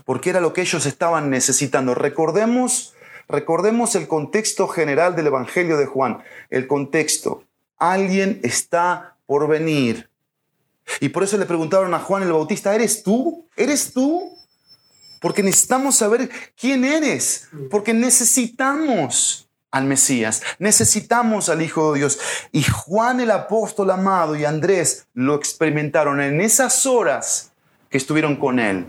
[0.06, 1.96] porque era lo que ellos estaban necesitando.
[1.96, 2.94] Recordemos,
[3.28, 7.44] recordemos el contexto general del Evangelio de Juan, el contexto.
[7.80, 10.08] Alguien está por venir
[11.00, 13.48] y por eso le preguntaron a Juan el Bautista, ¿eres tú?
[13.56, 14.38] ¿Eres tú?
[15.20, 22.20] Porque necesitamos saber quién eres, porque necesitamos al Mesías, necesitamos al Hijo de Dios.
[22.52, 27.52] Y Juan el apóstol amado y Andrés lo experimentaron en esas horas
[27.90, 28.86] que estuvieron con él.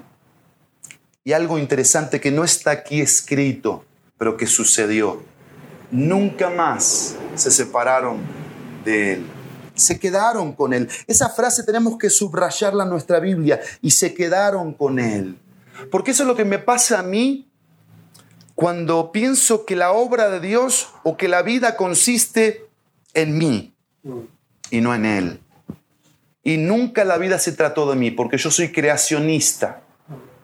[1.24, 3.84] Y algo interesante que no está aquí escrito,
[4.18, 5.22] pero que sucedió.
[5.90, 8.18] Nunca más se separaron
[8.84, 9.26] de él
[9.74, 10.88] se quedaron con él.
[11.06, 15.38] Esa frase tenemos que subrayarla en nuestra Biblia y se quedaron con él.
[15.90, 17.50] Porque eso es lo que me pasa a mí
[18.62, 22.66] cuando pienso que la obra de Dios o que la vida consiste
[23.12, 23.74] en mí
[24.70, 25.40] y no en Él.
[26.44, 29.82] Y nunca la vida se trató de mí, porque yo soy creacionista.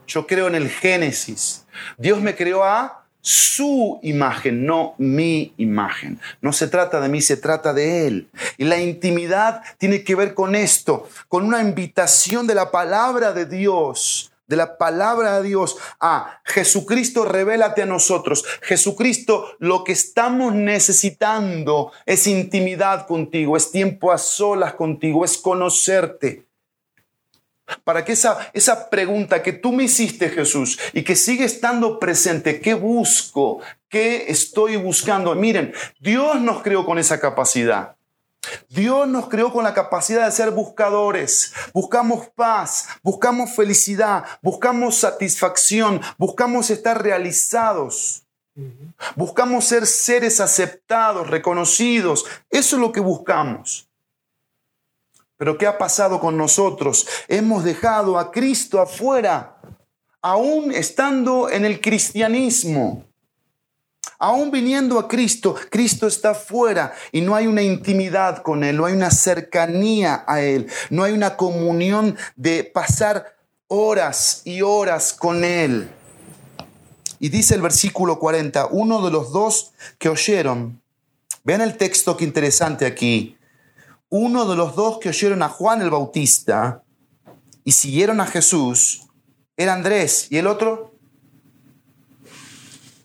[0.08, 1.64] Yo creo en el Génesis.
[1.96, 6.18] Dios me creó a su imagen, no mi imagen.
[6.40, 8.30] No se trata de mí, se trata de Él.
[8.56, 13.46] Y la intimidad tiene que ver con esto, con una invitación de la palabra de
[13.46, 18.44] Dios, de la palabra de Dios a Jesucristo, revélate a nosotros.
[18.62, 26.48] Jesucristo, lo que estamos necesitando es intimidad contigo, es tiempo a solas contigo, es conocerte
[27.84, 32.62] para que esa, esa pregunta que tú me hiciste, Jesús, y que sigue estando presente,
[32.62, 33.60] ¿qué busco?
[33.90, 35.34] ¿Qué estoy buscando?
[35.34, 37.97] Miren, Dios nos creó con esa capacidad.
[38.68, 41.52] Dios nos creó con la capacidad de ser buscadores.
[41.72, 48.22] Buscamos paz, buscamos felicidad, buscamos satisfacción, buscamos estar realizados.
[49.14, 52.24] Buscamos ser seres aceptados, reconocidos.
[52.50, 53.88] Eso es lo que buscamos.
[55.36, 57.06] Pero ¿qué ha pasado con nosotros?
[57.28, 59.56] Hemos dejado a Cristo afuera,
[60.20, 63.04] aún estando en el cristianismo.
[64.20, 68.86] Aún viniendo a Cristo, Cristo está fuera y no hay una intimidad con Él, no
[68.86, 73.36] hay una cercanía a Él, no hay una comunión de pasar
[73.68, 75.88] horas y horas con Él.
[77.20, 80.82] Y dice el versículo 40, uno de los dos que oyeron,
[81.44, 83.36] vean el texto que interesante aquí,
[84.08, 86.82] uno de los dos que oyeron a Juan el Bautista
[87.62, 89.02] y siguieron a Jesús
[89.56, 90.28] era Andrés.
[90.30, 90.97] ¿Y el otro?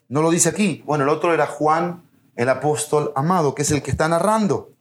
[0.10, 0.84] No lo dice aquí.
[0.86, 2.04] Bueno, el otro era Juan
[2.36, 4.72] el apóstol amado, que es el que está narrando.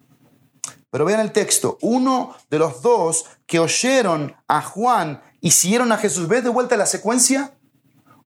[0.91, 1.79] Pero vean el texto.
[1.81, 6.29] Uno de los dos que oyeron a Juan y siguieron a Jesús.
[6.29, 7.55] ¿Ves de vuelta la secuencia?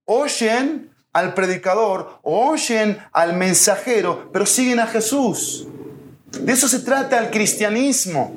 [0.04, 5.66] Oyen al predicador, oyen al mensajero, pero siguen a Jesús.
[6.40, 8.34] De eso se trata el cristianismo.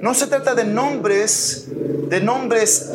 [0.00, 1.68] No se trata de nombres,
[2.08, 2.90] de nombres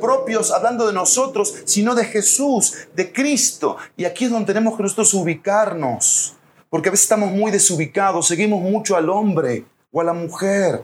[0.00, 3.76] propios hablando de nosotros, sino de Jesús, de Cristo.
[3.96, 6.34] Y aquí es donde tenemos que nosotros ubicarnos,
[6.70, 10.82] porque a veces estamos muy desubicados, seguimos mucho al hombre o a la mujer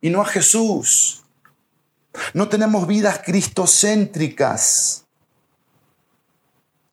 [0.00, 1.24] y no a Jesús.
[2.34, 5.04] No tenemos vidas cristocéntricas.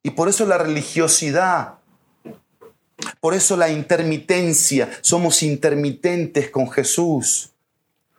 [0.04, 1.76] Y por eso la religiosidad
[3.20, 7.52] por eso la intermitencia, somos intermitentes con Jesús.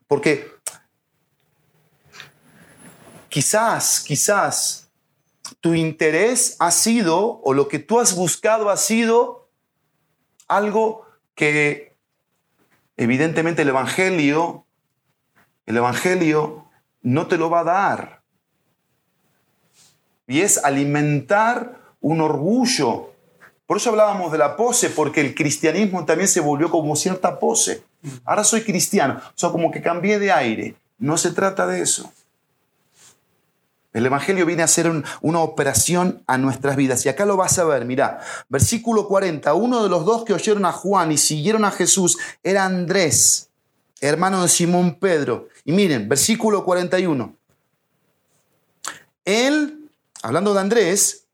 [0.08, 0.52] Porque
[3.28, 4.90] quizás, quizás
[5.60, 9.48] tu interés ha sido, o lo que tú has buscado ha sido
[10.48, 11.96] algo que
[12.96, 14.66] evidentemente el Evangelio,
[15.66, 16.68] el Evangelio
[17.02, 18.22] no te lo va a dar.
[20.28, 23.12] Y es alimentar un orgullo
[23.66, 27.82] por eso hablábamos de la pose, porque el cristianismo también se volvió como cierta pose.
[28.24, 30.76] Ahora soy cristiano, o sea, como que cambié de aire.
[30.98, 32.12] No se trata de eso.
[33.96, 34.92] El Evangelio viene a ser
[35.22, 37.06] una operación a nuestras vidas.
[37.06, 40.66] Y acá lo vas a ver, mira, versículo 40, uno de los dos que oyeron
[40.66, 43.48] a Juan y siguieron a Jesús era Andrés.
[44.02, 45.48] hermano de Simón Pedro.
[45.64, 47.34] Y miren, versículo 41.
[49.24, 49.90] Él,
[50.22, 51.24] hablando de Andrés,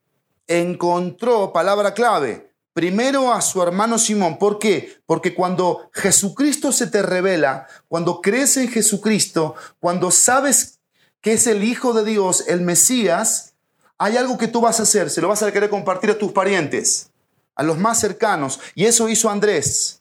[0.46, 4.38] encontró, palabra clave, primero a su hermano Simón.
[4.38, 5.00] ¿Por qué?
[5.06, 10.78] Porque cuando Jesucristo se te revela, cuando crees en Jesucristo, cuando sabes
[11.20, 13.54] que es el Hijo de Dios, el Mesías,
[13.98, 16.32] hay algo que tú vas a hacer, se lo vas a querer compartir a tus
[16.32, 17.10] parientes,
[17.54, 18.58] a los más cercanos.
[18.74, 20.00] Y eso hizo Andrés.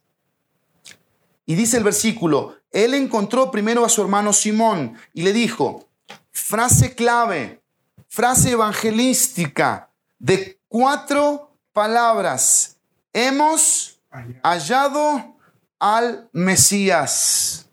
[1.45, 5.88] Y dice el versículo, él encontró primero a su hermano Simón y le dijo,
[6.32, 7.61] frase clave,
[8.07, 12.78] frase evangelística de cuatro palabras.
[13.13, 13.99] Hemos
[14.43, 15.36] hallado
[15.80, 17.67] al Mesías,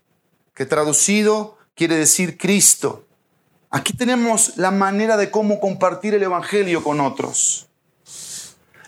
[0.53, 3.05] que traducido quiere decir Cristo.
[3.69, 7.67] Aquí tenemos la manera de cómo compartir el Evangelio con otros.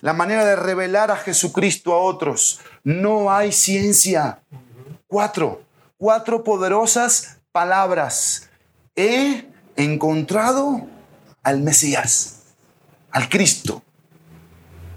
[0.01, 2.59] La manera de revelar a Jesucristo a otros.
[2.83, 4.41] No hay ciencia.
[5.07, 5.61] Cuatro,
[5.97, 8.49] cuatro poderosas palabras.
[8.95, 9.45] He
[9.75, 10.87] encontrado
[11.43, 12.39] al Mesías,
[13.11, 13.83] al Cristo.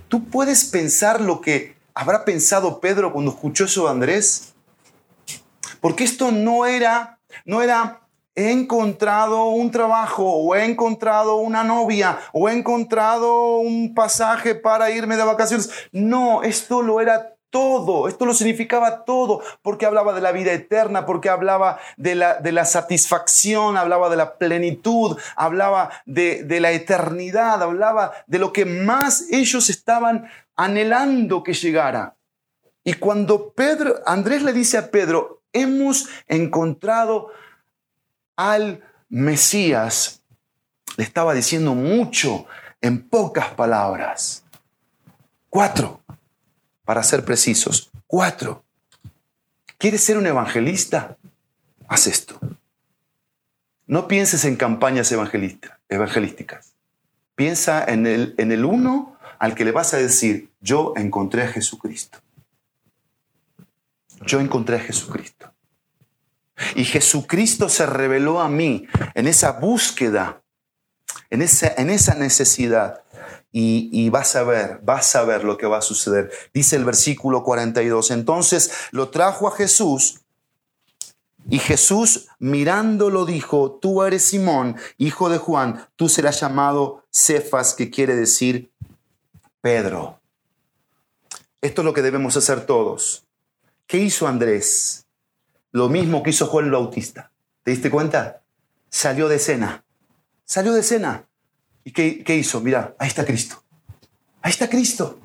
[0.08, 4.54] ¿Tú puedes pensar lo que habrá pensado Pedro cuando escuchó eso de Andrés?
[5.80, 8.00] Porque esto no era, no era
[8.34, 14.90] he encontrado un trabajo o he encontrado una novia o he encontrado un pasaje para
[14.90, 15.70] irme de vacaciones.
[15.92, 21.06] No, esto lo era todo, esto lo significaba todo, porque hablaba de la vida eterna,
[21.06, 26.72] porque hablaba de la, de la satisfacción, hablaba de la plenitud, hablaba de, de la
[26.72, 32.16] eternidad, hablaba de lo que más ellos estaban anhelando que llegara.
[32.82, 37.30] Y cuando Pedro, Andrés le dice a Pedro, hemos encontrado
[38.34, 40.24] al Mesías,
[40.96, 42.46] le estaba diciendo mucho
[42.80, 44.44] en pocas palabras.
[45.48, 46.03] Cuatro,
[46.84, 47.90] para ser precisos.
[48.06, 48.64] Cuatro.
[49.78, 51.16] ¿Quieres ser un evangelista?
[51.88, 52.38] Haz esto.
[53.86, 56.74] No pienses en campañas evangelísticas.
[57.34, 61.48] Piensa en el, en el uno al que le vas a decir, yo encontré a
[61.48, 62.18] Jesucristo.
[64.24, 65.52] Yo encontré a Jesucristo.
[66.74, 70.40] Y Jesucristo se reveló a mí en esa búsqueda,
[71.30, 73.03] en esa, en esa necesidad.
[73.56, 76.32] Y, vas a ver, vas a ver lo que va a suceder.
[76.52, 78.10] Dice el versículo 42.
[78.10, 80.24] Entonces lo trajo a Jesús
[81.48, 87.90] y Jesús mirándolo dijo, tú eres Simón, hijo de Juan, tú serás llamado Cefas, que
[87.90, 88.72] quiere decir
[89.60, 90.20] Pedro.
[91.60, 93.24] Esto es lo que debemos hacer todos.
[93.86, 95.06] ¿Qué hizo Andrés?
[95.70, 97.30] Lo mismo que hizo Juan el Bautista.
[97.62, 98.42] ¿Te diste cuenta?
[98.90, 99.84] Salió de cena.
[100.44, 101.28] Salió de cena.
[101.84, 102.60] ¿Y qué, hizo?
[102.60, 103.62] Mira, ahí está Cristo.
[104.40, 105.18] Ahí está Cristo.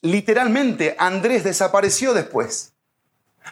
[0.00, 2.72] Literalmente, Andrés desapareció después.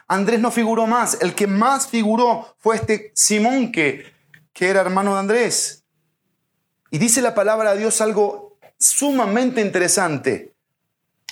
[0.06, 1.18] Andrés no figuró más.
[1.20, 4.12] El que más figuró fue este Simón que,
[4.52, 5.84] que era hermano de Andrés.
[6.90, 10.54] Y dice la palabra de Dios algo sumamente interesante.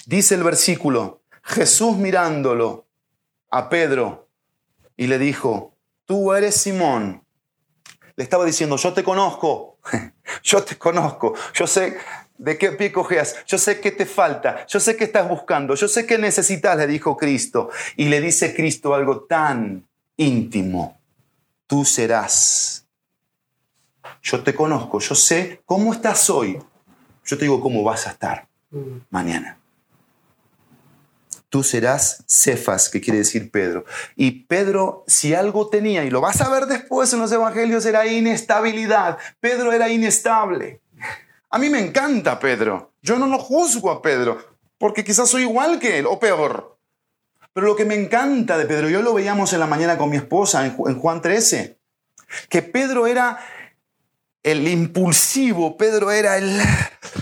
[0.06, 2.84] Dice el versículo, Jesús mirándolo,
[3.54, 4.28] a Pedro
[4.96, 7.23] y le dijo, tú eres Simón.
[8.16, 9.78] Le estaba diciendo, yo te conozco,
[10.42, 11.96] yo te conozco, yo sé
[12.38, 15.88] de qué pie cojeas, yo sé qué te falta, yo sé qué estás buscando, yo
[15.88, 17.70] sé qué necesitas, le dijo Cristo.
[17.96, 19.86] Y le dice Cristo algo tan
[20.16, 21.00] íntimo,
[21.66, 22.86] tú serás.
[24.22, 26.58] Yo te conozco, yo sé cómo estás hoy,
[27.24, 28.96] yo te digo cómo vas a estar mm.
[29.10, 29.58] mañana
[31.54, 33.84] tú serás Cefas, que quiere decir Pedro.
[34.16, 38.08] Y Pedro, si algo tenía, y lo vas a ver después en los evangelios, era
[38.08, 39.18] inestabilidad.
[39.38, 40.80] Pedro era inestable.
[41.50, 42.90] A mí me encanta Pedro.
[43.02, 44.36] Yo no lo juzgo a Pedro,
[44.78, 46.76] porque quizás soy igual que él, o peor.
[47.52, 50.16] Pero lo que me encanta de Pedro, yo lo veíamos en la mañana con mi
[50.16, 51.78] esposa en Juan 13,
[52.48, 53.38] que Pedro era
[54.44, 56.60] el impulsivo, Pedro era el,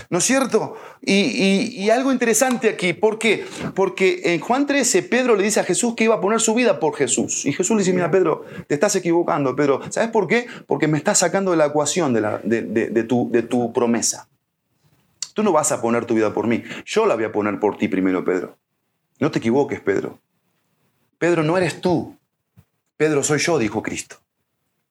[0.09, 0.75] ¿no es cierto?
[1.01, 3.45] Y, algo interesante aquí, ¿por qué?
[3.73, 6.79] Porque en Juan 13 Pedro le dice a Jesús que iba a poner su vida
[6.79, 7.45] por Jesús.
[7.45, 9.81] Y Jesús le dice, mira Pedro, te estás equivocando, Pedro.
[9.89, 10.47] ¿Sabes por qué?
[10.67, 14.27] Porque me estás sacando de la ecuación de, la, de, tu, de tu promesa.
[15.33, 17.77] Tú no vas a poner tu vida por mí, yo la voy a poner por
[17.77, 18.57] ti primero, Pedro.
[19.19, 20.19] No te equivoques, Pedro.
[21.17, 22.17] Pedro, no eres tú.
[22.97, 24.22] Pedro, soy yo, dijo Cristo.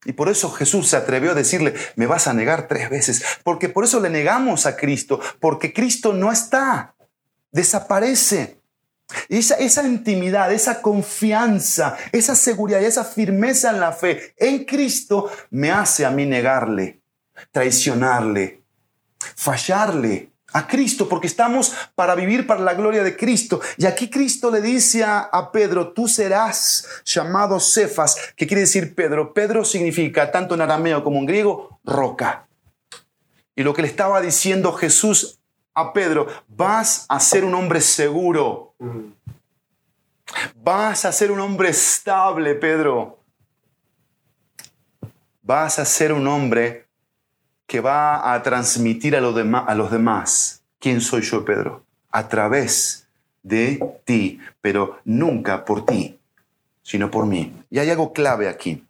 [0.05, 3.69] Y por eso Jesús se atrevió a decirle, me vas a negar tres veces, porque
[3.69, 6.95] por eso le negamos a Cristo, porque Cristo no está,
[7.53, 8.59] desaparece.
[9.29, 15.71] esa, esa intimidad, esa confianza, esa seguridad, esa firmeza en la fe en Cristo me
[15.71, 17.01] hace a mí negarle,
[17.53, 18.65] traicionarle,
[19.37, 23.61] fallarle a Cristo, porque estamos para vivir para la gloria de Cristo.
[23.77, 29.33] Y aquí Cristo le dice a, Pedro, tú serás llamado Cefas, que quiere decir Pedro.
[29.33, 32.47] Pedro significa, tanto en arameo como en griego, roca.
[33.55, 35.39] Y lo que le estaba diciendo Jesús
[35.75, 38.75] a Pedro, vas a ser un hombre seguro.
[40.57, 43.19] Vas a ser un hombre estable, Pedro.
[45.43, 46.87] Vas a ser un hombre
[47.73, 53.09] que va a transmitir a, a los demás quién soy yo, Pedro, a través
[53.43, 56.19] de ti, pero nunca por ti,
[56.83, 57.65] sino por mí.
[57.71, 58.85] Y hay algo clave aquí.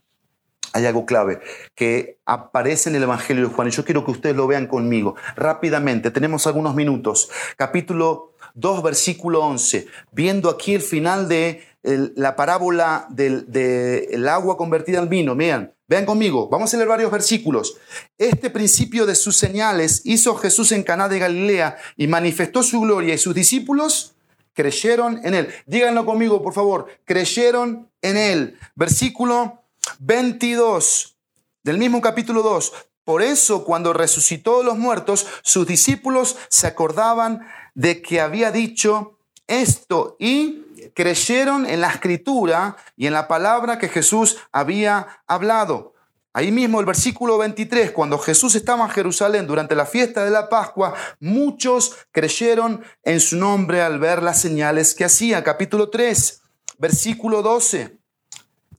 [0.72, 1.38] Hay algo clave
[1.76, 5.14] que aparece en el Evangelio de Juan y yo quiero que ustedes lo vean conmigo
[5.36, 6.10] rápidamente.
[6.10, 7.30] Tenemos algunos minutos.
[7.56, 9.86] Capítulo 2, versículo 11.
[10.10, 15.36] Viendo aquí el final de la parábola del, agua convertida en vino.
[15.36, 17.76] Vean, vean conmigo, vamos a leer varios versículos.
[18.16, 23.12] Este principio de sus señales hizo Jesús en Caná de Galilea y manifestó su gloria
[23.12, 24.14] y sus discípulos
[24.54, 25.54] creyeron en él.
[25.66, 28.58] Díganlo conmigo, por favor, creyeron en él.
[28.74, 29.64] Versículo
[29.98, 31.14] 22
[31.62, 32.72] del mismo capítulo 2.
[33.04, 40.16] Por eso, cuando resucitó los muertos, sus discípulos se acordaban de que había dicho esto
[40.18, 40.61] y
[40.94, 45.94] creyeron en la escritura y en la palabra que Jesús había hablado.
[46.34, 50.48] Ahí mismo el versículo 23, cuando Jesús estaba en Jerusalén durante la fiesta de la
[50.48, 55.44] Pascua, muchos creyeron en su nombre al ver las señales que hacía.
[55.44, 56.40] Capítulo 3,
[56.78, 57.98] versículo 12.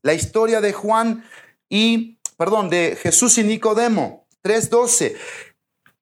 [0.02, 1.24] La historia de Juan
[1.70, 4.24] y, perdón, de Jesús y Nicodemo.
[4.44, 5.16] 3.12.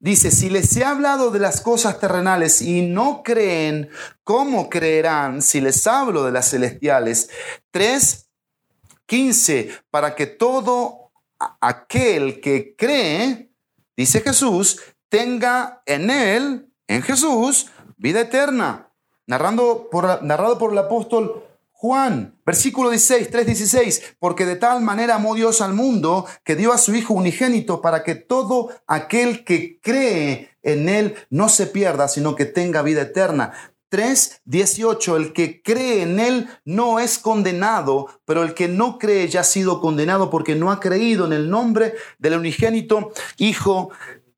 [0.02, 3.92] Dice, si les he hablado de las cosas terrenales y no creen,
[4.24, 7.30] ¿cómo creerán si les hablo de las celestiales?
[7.72, 11.12] 3.15, para que todo
[11.60, 13.52] aquel que cree,
[13.96, 18.92] dice Jesús, tenga en él, en Jesús, vida eterna.
[19.28, 21.46] Narrando por, narrado por el apóstol
[21.82, 26.78] Juan, versículo 16, 3:16, porque de tal manera amó Dios al mundo que dio a
[26.78, 32.36] su Hijo unigénito para que todo aquel que cree en Él no se pierda, sino
[32.36, 33.54] que tenga vida eterna.
[33.90, 39.40] 3:18, el que cree en Él no es condenado, pero el que no cree ya
[39.40, 43.90] ha sido condenado porque no ha creído en el nombre del unigénito Hijo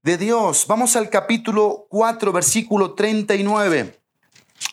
[0.01, 0.65] de Dios.
[0.65, 3.99] Vamos al capítulo 4, versículo 39.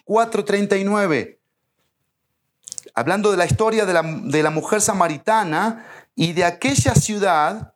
[0.04, 1.39] 4:39
[3.01, 7.72] hablando de la historia de la, mujer samaritana y de aquella ciudad,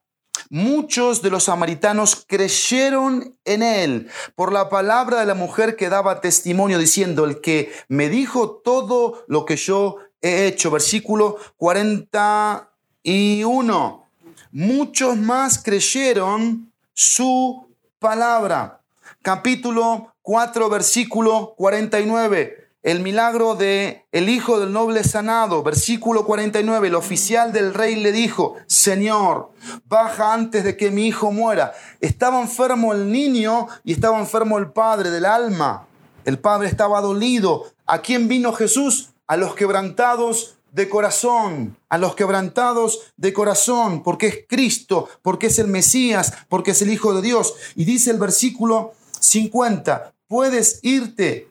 [0.50, 6.20] muchos de los samaritanos creyeron en él por la palabra de la mujer que daba
[6.20, 10.70] testimonio diciendo, el que me dijo todo lo que yo he hecho.
[10.70, 14.06] Versículo 41.
[14.52, 17.66] Muchos más creyeron su
[17.98, 18.82] palabra.
[19.22, 26.94] Capítulo 4, versículo 49 el milagro de el hijo del noble sanado, versículo 49, el
[26.94, 29.52] oficial del rey le dijo, Señor,
[29.86, 31.72] baja antes de que mi hijo muera.
[32.02, 35.86] Estaba enfermo el niño y estaba enfermo el padre del alma.
[36.26, 37.64] El padre estaba dolido.
[37.86, 39.14] ¿A quién vino Jesús?
[39.26, 45.58] A los quebrantados de corazón, a los quebrantados de corazón, porque es Cristo, porque es
[45.58, 47.54] el Mesías, porque es el Hijo de Dios.
[47.76, 51.48] Y dice el versículo 50, puedes irte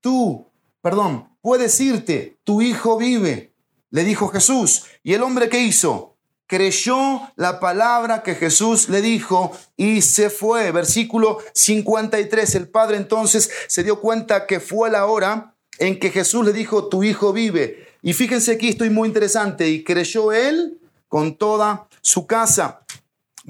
[0.00, 0.49] tú
[0.82, 3.54] perdón, puedes irte, tu hijo vive,
[3.90, 4.84] le dijo Jesús.
[5.02, 6.16] ¿Y el hombre qué hizo?
[6.46, 10.72] Creyó la palabra que Jesús le dijo y se fue.
[10.72, 12.54] Versículo 53.
[12.56, 16.88] El padre entonces se dio cuenta que fue la hora en que Jesús le dijo,
[16.88, 17.88] tu hijo vive.
[18.02, 19.68] Y fíjense aquí, estoy muy interesante.
[19.68, 22.84] Y creyó él con toda su casa.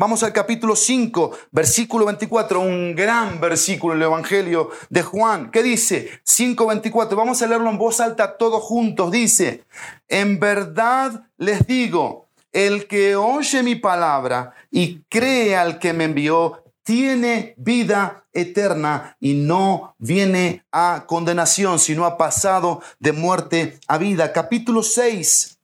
[0.01, 5.51] Vamos al capítulo 5, versículo 24, un gran versículo en el Evangelio de Juan.
[5.51, 6.23] ¿Qué dice?
[6.25, 9.11] 5.24, vamos a leerlo en voz alta todos juntos.
[9.11, 9.65] Dice,
[10.09, 16.65] en verdad les digo, el que oye mi palabra y cree al que me envió,
[16.83, 24.33] tiene vida eterna y no viene a condenación, sino ha pasado de muerte a vida.
[24.33, 25.60] Capítulo 6,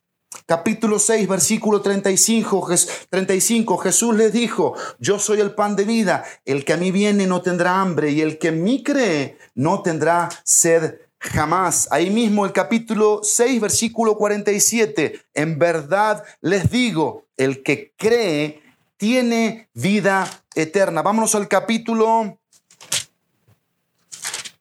[0.46, 2.68] capítulo 6, versículo 35,
[3.10, 7.26] 35, Jesús les dijo, yo soy el pan de vida, el que a mí viene
[7.26, 11.88] no tendrá hambre y el que en mí cree no tendrá sed jamás.
[11.90, 18.62] Ahí mismo el capítulo 6, versículo 47, en verdad les digo, el que cree
[18.96, 21.02] tiene vida eterna.
[21.02, 22.38] Vámonos al capítulo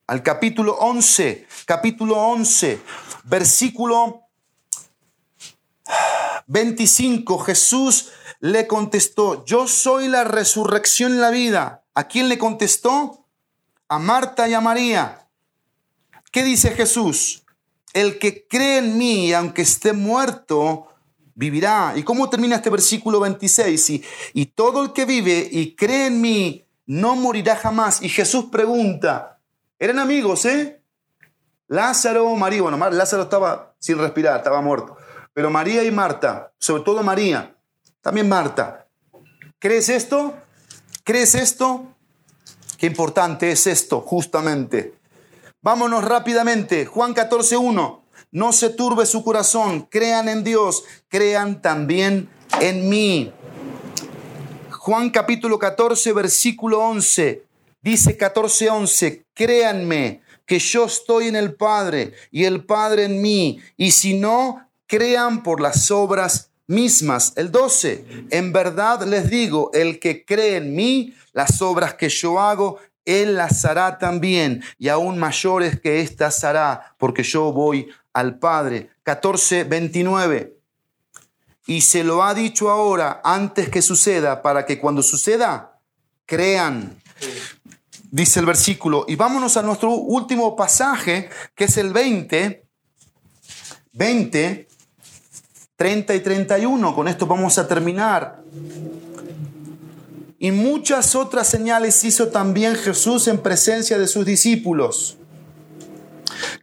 [0.07, 2.79] al capítulo 11, capítulo 11,
[3.23, 4.24] versículo
[6.47, 11.83] 25, Jesús le contestó, yo soy la resurrección y la vida.
[11.93, 13.25] ¿A quién le contestó?
[13.87, 15.27] a Marta y a María.
[16.31, 17.43] ¿Qué dice Jesús?
[17.93, 20.87] El que cree en mí, aunque esté muerto,
[21.33, 21.93] vivirá.
[21.95, 24.01] ¿Y cómo termina este versículo 26?
[24.33, 28.01] Y, todo el que vive y cree en mí, no morirá jamás.
[28.01, 29.39] Y Jesús pregunta,
[29.79, 30.81] eran amigos, ¿eh?
[31.67, 34.97] Lázaro, María, bueno, Lázaro estaba sin respirar, estaba muerto.
[35.35, 37.57] Pero María y Marta, sobre todo María,
[37.99, 38.87] también Marta,
[39.59, 40.33] ¿crees esto?
[41.03, 41.93] ¿Crees esto?
[42.77, 44.93] Qué importante es esto, justamente.
[45.61, 46.85] Vámonos rápidamente.
[46.85, 47.99] Juan 14.1.
[48.31, 49.89] No se turbe su corazón.
[49.91, 50.85] Crean en Dios.
[51.09, 52.29] Crean también
[52.61, 53.33] en mí.
[54.71, 57.43] Juan capítulo 14, versículo 11.
[57.81, 59.25] Dice 14.11.
[59.33, 63.59] Créanme que yo estoy en el Padre y el Padre en mí.
[63.75, 67.33] Y si no, crean por las obras mismas.
[67.35, 72.39] El 12, en verdad les digo, el que cree en mí, las obras que yo
[72.39, 78.39] hago, él las hará también, y aún mayores que éstas hará, porque yo voy al
[78.39, 78.89] Padre.
[79.03, 80.57] 14, 29.
[81.67, 85.79] Y se lo ha dicho ahora, antes que suceda, para que cuando suceda,
[86.25, 86.99] crean.
[88.11, 89.05] Dice el versículo.
[89.07, 92.65] Y vámonos a nuestro último pasaje, que es el 20.
[93.93, 94.67] 20,
[95.75, 96.95] 30 y 31.
[96.95, 98.41] Con esto vamos a terminar.
[100.39, 105.17] Y muchas otras señales hizo también Jesús en presencia de sus discípulos,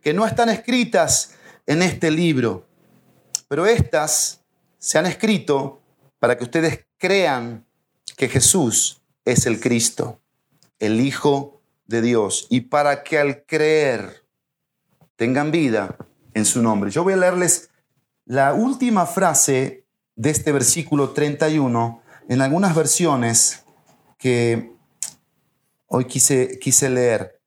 [0.02, 1.32] que no están escritas
[1.66, 2.66] en este libro,
[3.48, 4.40] pero estas
[4.78, 5.80] se han escrito
[6.18, 7.64] para que ustedes crean
[8.16, 10.20] que Jesús es el Cristo,
[10.78, 14.24] el Hijo de Dios, y para que al creer
[15.16, 15.96] tengan vida
[16.34, 16.90] en su nombre.
[16.90, 17.70] Yo voy a leerles
[18.24, 19.84] la última frase
[20.16, 23.64] de este versículo 31 en algunas versiones
[24.18, 24.72] que
[25.86, 27.40] hoy quise, quise leer.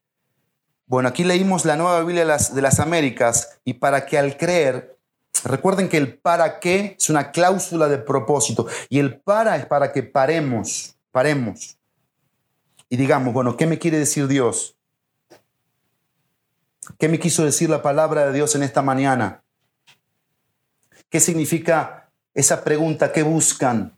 [0.87, 4.37] Bueno, aquí leímos la nueva Biblia de las, de las Américas y para que al
[4.37, 4.97] creer,
[5.43, 9.91] recuerden que el para qué es una cláusula de propósito y el para es para
[9.91, 11.77] que paremos, paremos
[12.89, 14.77] y digamos, bueno, ¿qué me quiere decir Dios?
[16.99, 19.44] ¿Qué me quiso decir la palabra de Dios en esta mañana?
[21.15, 23.13] ¿Qué significa esa pregunta?
[23.13, 23.97] ¿Qué buscan?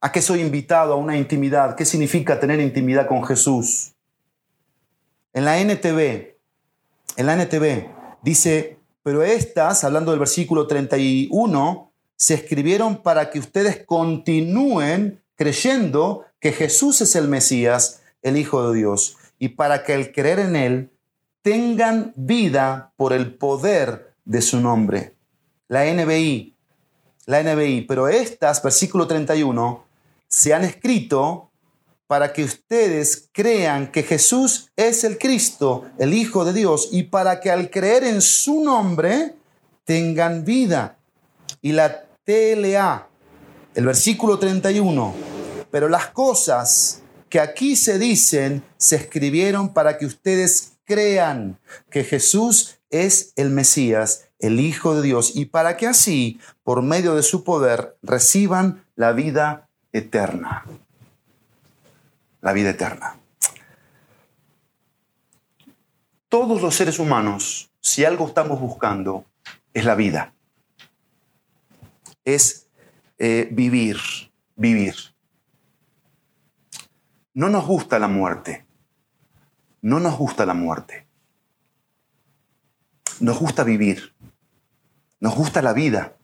[0.00, 1.76] ¿A qué soy invitado a una intimidad?
[1.76, 3.92] ¿Qué significa tener intimidad con Jesús?
[5.34, 6.34] En la NTV,
[7.18, 7.90] en la NTV
[8.22, 16.52] dice, pero estas, hablando del versículo 31, se escribieron para que ustedes continúen creyendo que
[16.52, 20.90] Jesús es el Mesías, el Hijo de Dios, y para que al creer en Él
[21.42, 25.16] tengan vida por el poder de su nombre.
[25.72, 26.54] La NBI,
[27.24, 29.82] la NBI, pero estas, versículo 31,
[30.28, 31.50] se han escrito
[32.06, 37.40] para que ustedes crean que Jesús es el Cristo, el Hijo de Dios, y para
[37.40, 39.34] que al creer en su nombre
[39.84, 40.98] tengan vida.
[41.62, 43.08] Y la TLA,
[43.74, 45.14] el versículo 31,
[45.70, 47.00] pero las cosas
[47.30, 51.58] que aquí se dicen se escribieron para que ustedes crean
[51.88, 57.14] que Jesús es el Mesías, el Hijo de Dios, y para que así, por medio
[57.14, 60.64] de su poder, reciban la vida eterna.
[62.40, 63.16] La vida eterna.
[66.28, 69.24] Todos los seres humanos, si algo estamos buscando,
[69.72, 70.34] es la vida.
[72.24, 72.66] Es
[73.18, 73.98] eh, vivir,
[74.56, 74.96] vivir.
[77.32, 78.66] No nos gusta la muerte.
[79.82, 81.06] No nos gusta la muerte.
[83.20, 84.11] Nos gusta vivir.
[85.22, 86.16] Nos gusta la vida.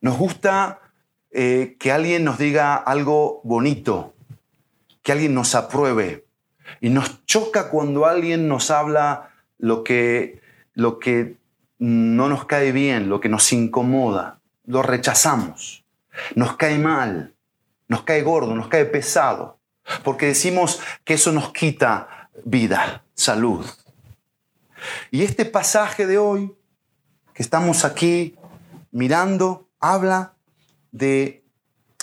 [0.00, 0.80] Nos gusta
[1.30, 4.14] eh, que alguien nos diga algo bonito,
[5.02, 6.24] que alguien nos apruebe.
[6.80, 10.40] Y nos choca cuando alguien nos habla lo que,
[10.72, 11.36] lo que
[11.78, 14.40] no nos cae bien, lo que nos incomoda.
[14.64, 15.84] Lo rechazamos.
[16.36, 17.34] Nos cae mal,
[17.86, 19.58] nos cae gordo, nos cae pesado.
[20.02, 23.66] Porque decimos que eso nos quita vida, salud.
[25.10, 26.56] Y este pasaje de hoy,
[27.36, 28.34] que estamos aquí
[28.92, 30.36] mirando, habla
[30.90, 31.44] de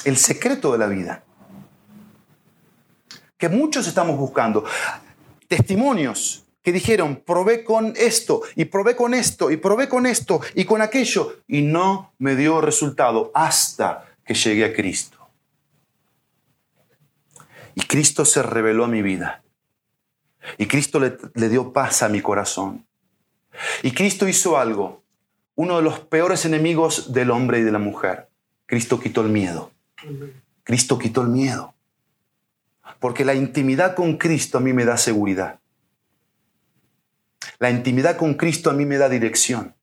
[0.06, 1.24] el secreto de la vida.
[3.36, 4.64] Que muchos estamos buscando.
[5.48, 10.66] Testimonios que dijeron, probé con esto, y probé con esto, y probé con esto, y
[10.66, 15.18] con aquello, y no me dio resultado hasta que llegué a Cristo.
[17.74, 19.44] Y Cristo se reveló a mi vida.
[20.60, 22.86] Y Cristo le, le dio paz a mi corazón.
[23.82, 25.03] Y Cristo hizo algo,
[25.56, 28.30] uno de los peores enemigos del hombre y de la mujer
[28.66, 29.72] Cristo quitó el miedo.
[30.64, 31.76] Cristo quitó el miedo.
[33.00, 35.60] Porque la intimidad con Cristo a mí me da seguridad.
[37.60, 39.76] La intimidad con Cristo a mí me da dirección.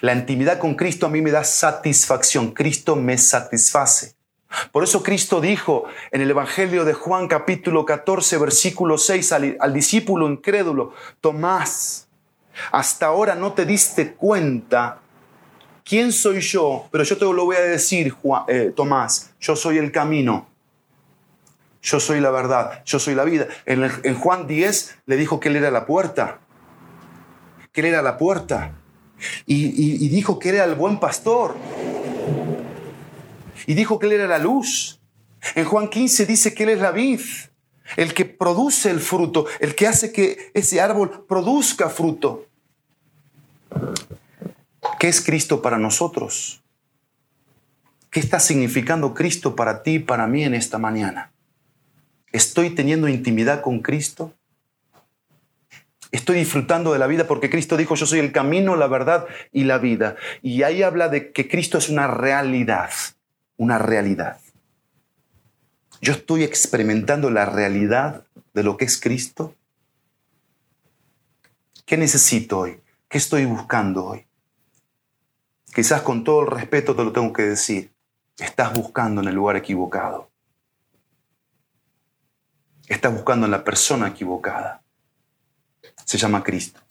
[0.00, 2.52] La intimidad con Cristo a mí me da satisfacción.
[2.52, 4.14] Cristo me satisface.
[4.70, 10.28] Por eso Cristo dijo en el Evangelio de Juan capítulo 14, versículo 6 al, discípulo
[10.28, 12.03] incrédulo, Tomás,
[12.72, 15.00] hasta ahora no te diste cuenta
[15.84, 18.14] quién soy yo, pero yo te lo voy a decir,
[18.48, 20.48] eh, Tomás, yo soy el camino,
[21.82, 23.46] yo soy la verdad, yo soy la vida.
[23.66, 26.40] En, Juan 10 le dijo que él era la puerta,
[27.72, 28.72] que él era la puerta,
[29.46, 31.54] y, y dijo que era el buen pastor
[33.66, 35.00] y dijo que Él era la luz.
[35.54, 37.20] En Juan 15 dice que Él es la vid,
[37.96, 42.46] el que produce el fruto, el que hace que ese árbol produzca fruto.
[44.98, 46.62] ¿Qué es Cristo para nosotros?
[48.10, 51.32] ¿Qué está significando Cristo para ti y para mí en esta mañana?
[52.32, 54.32] ¿Estoy teniendo intimidad con Cristo?
[56.10, 59.64] Estoy disfrutando de la vida porque Cristo dijo, yo soy el camino, la verdad y
[59.64, 60.16] la vida.
[60.42, 62.90] Y ahí habla de que Cristo es una realidad
[63.56, 64.38] una realidad.
[66.04, 69.54] Yo estoy experimentando la realidad de lo que es Cristo.
[71.86, 72.78] ¿Qué necesito hoy?
[73.08, 74.26] ¿Qué estoy buscando hoy?
[75.74, 77.90] Quizás con todo el respeto te lo tengo que decir.
[78.36, 80.30] Estás buscando en el lugar equivocado.
[82.86, 84.82] Estás buscando en la persona equivocada.
[86.04, 86.82] Se llama Cristo.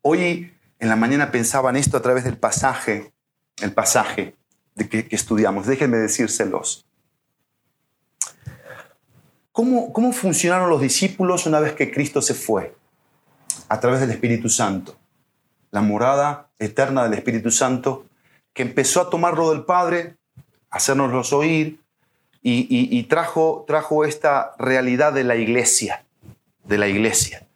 [0.00, 3.12] Hoy en la mañana pensaba en esto a través del pasaje,
[3.60, 4.36] el pasaje
[4.88, 5.66] que, estudiamos.
[5.66, 6.86] Déjenme decírselos.
[9.60, 12.74] ¿Cómo, ¿Cómo funcionaron los discípulos una vez que Cristo se fue?
[13.68, 14.96] A través del Espíritu Santo.
[15.70, 18.06] La morada eterna del Espíritu Santo
[18.54, 20.16] que empezó a tomarlo del Padre,
[20.70, 21.78] hacernoslos oír
[22.42, 26.06] y, y, trajo, trajo esta realidad de la iglesia,
[26.64, 27.46] de la iglesia.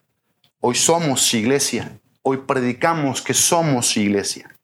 [0.60, 4.54] Hoy somos iglesia, hoy predicamos que somos iglesia.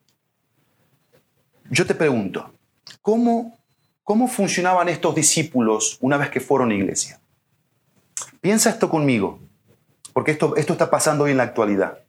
[1.71, 2.53] Yo te pregunto,
[3.01, 3.57] ¿cómo,
[4.05, 7.20] cómo funcionaban estos discípulos una vez que fueron iglesia?
[8.41, 9.39] Piensa esto conmigo,
[10.13, 12.01] porque esto, esto está pasando hoy en la actualidad.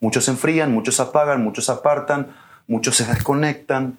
[0.00, 3.98] Muchos se enfrían, muchos se apagan, muchos se apartan, muchos se desconectan.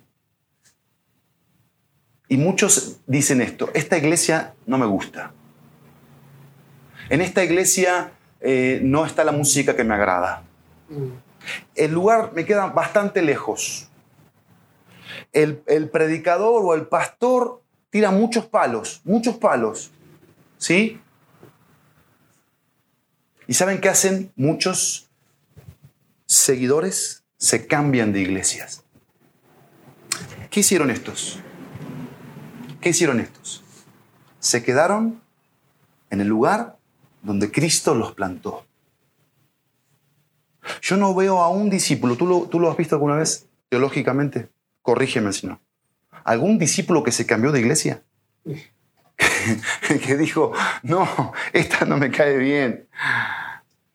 [2.28, 5.32] Y muchos dicen esto, esta iglesia no me gusta.
[7.10, 8.12] En esta iglesia
[8.42, 10.44] eh, no está la música que me agrada.
[11.76, 13.90] El lugar me queda bastante lejos
[15.36, 19.92] el, predicador o el pastor tira muchos palos, muchos palos.
[20.58, 21.00] ¿Sí?
[23.48, 25.10] ¿Y saben qué hacen muchos
[26.26, 27.24] seguidores?
[27.38, 28.84] Se cambian de iglesias.
[30.50, 31.40] ¿Qué hicieron estos?
[32.82, 33.64] ¿Qué hicieron estos?
[34.40, 35.22] Se quedaron
[36.10, 36.78] en el lugar
[37.22, 38.66] donde Cristo los plantó.
[40.82, 44.50] Yo no veo a un discípulo, ¿tú lo, tú lo has visto alguna vez teológicamente?
[44.86, 45.60] corrígeme si no,
[46.24, 48.04] algún discípulo que se cambió de iglesia,
[50.06, 52.88] que dijo, no, esta no me cae bien.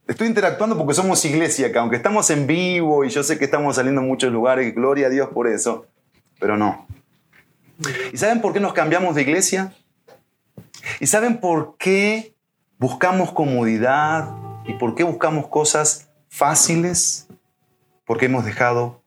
[0.07, 3.77] Estoy interactuando porque somos iglesia acá, aunque estamos en vivo y yo sé que estamos
[3.77, 5.87] saliendo en muchos lugares, gloria a Dios por eso,
[6.39, 6.87] pero no.
[8.13, 9.73] ¿Y saben por qué nos cambiamos de iglesia?
[10.99, 12.35] ¿Y saben por qué
[12.79, 14.35] buscamos comodidad
[14.67, 17.29] y por qué buscamos cosas fáciles?
[18.05, 19.03] Porque hemos dejado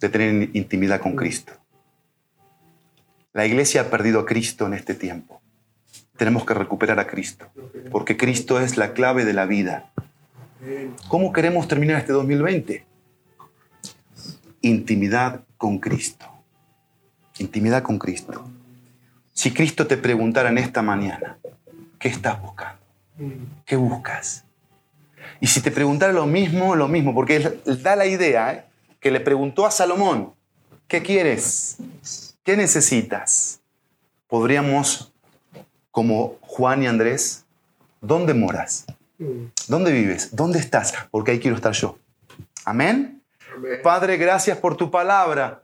[0.00, 1.52] de tener intimidad con Cristo.
[3.32, 5.40] La iglesia ha perdido a Cristo en este tiempo.
[6.16, 7.46] Tenemos que recuperar a Cristo,
[7.90, 9.90] porque Cristo es la clave de la vida.
[11.08, 12.84] ¿Cómo queremos terminar este 2020?
[14.62, 16.26] Intimidad con Cristo.
[17.38, 18.48] Intimidad con Cristo.
[19.32, 21.38] Si Cristo te preguntara en esta mañana,
[21.98, 22.80] ¿qué estás buscando?
[23.66, 24.44] ¿Qué buscas?
[25.40, 28.64] Y si te preguntara lo mismo, lo mismo, porque da la idea, ¿eh?
[29.00, 30.32] que le preguntó a Salomón,
[30.88, 31.76] ¿qué quieres?
[32.42, 33.60] ¿Qué necesitas?
[34.28, 35.12] Podríamos,
[35.90, 37.44] como Juan y Andrés,
[38.00, 38.86] ¿dónde moras?
[39.68, 40.34] ¿Dónde vives?
[40.34, 40.94] ¿Dónde estás?
[41.10, 41.98] Porque ahí quiero estar yo.
[42.64, 43.22] Amén.
[43.82, 45.62] Padre, gracias por tu palabra.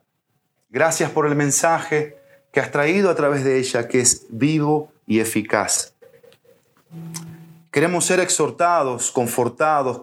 [0.69, 2.17] Gracias por el mensaje
[2.53, 5.95] que has traído a través de ella, que es vivo y eficaz.
[7.71, 10.03] Queremos ser exhortados, confortados,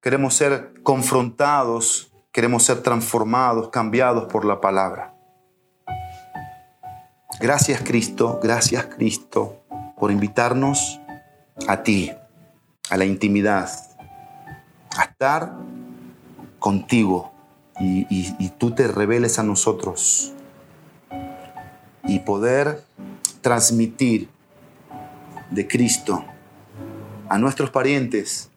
[0.00, 2.08] queremos ser confrontados,
[2.38, 5.12] Queremos ser transformados, cambiados por la palabra.
[7.40, 9.56] Gracias Cristo, gracias Cristo
[9.98, 11.00] por invitarnos
[11.66, 12.12] a ti,
[12.90, 13.70] a la intimidad,
[14.96, 15.52] a estar
[16.58, 17.32] contigo
[17.80, 20.32] y, tú te reveles a nosotros
[22.04, 22.82] y poder
[23.40, 24.28] transmitir
[25.50, 26.24] de Cristo
[27.28, 28.50] a nuestros parientes,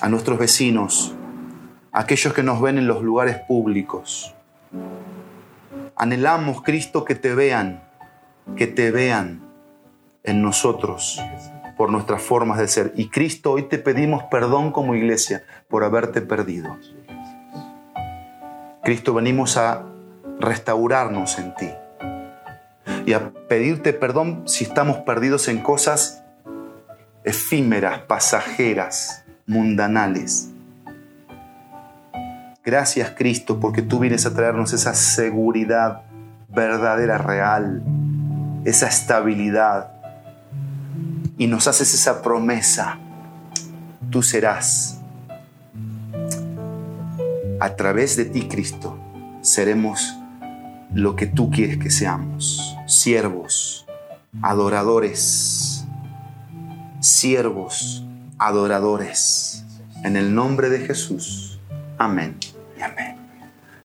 [0.00, 1.14] a nuestros vecinos,
[1.92, 4.34] a aquellos que nos ven en los lugares públicos.
[5.96, 7.82] Anhelamos, Cristo, que te vean,
[8.56, 9.40] que te vean
[10.24, 11.20] en nosotros
[11.82, 12.92] por nuestras formas de ser.
[12.94, 16.78] Y Cristo, hoy te pedimos perdón como iglesia por haberte perdido.
[18.84, 19.84] Cristo, venimos a
[20.38, 21.68] restaurarnos en ti
[23.04, 26.22] y a pedirte perdón si estamos perdidos en cosas
[27.24, 30.50] efímeras, pasajeras, mundanales.
[32.64, 36.02] Gracias Cristo porque tú vienes a traernos esa seguridad
[36.48, 37.82] verdadera, real,
[38.64, 39.92] esa estabilidad
[41.42, 43.00] y nos haces esa promesa.
[44.10, 45.00] Tú serás.
[47.58, 48.96] A través de ti, Cristo,
[49.40, 50.14] seremos
[50.94, 52.76] lo que tú quieres que seamos.
[52.86, 53.86] Siervos,
[54.40, 55.84] adoradores,
[57.00, 58.04] siervos,
[58.38, 59.64] adoradores.
[60.04, 61.58] En el nombre de Jesús.
[61.98, 62.36] Amén
[62.78, 63.11] y amén.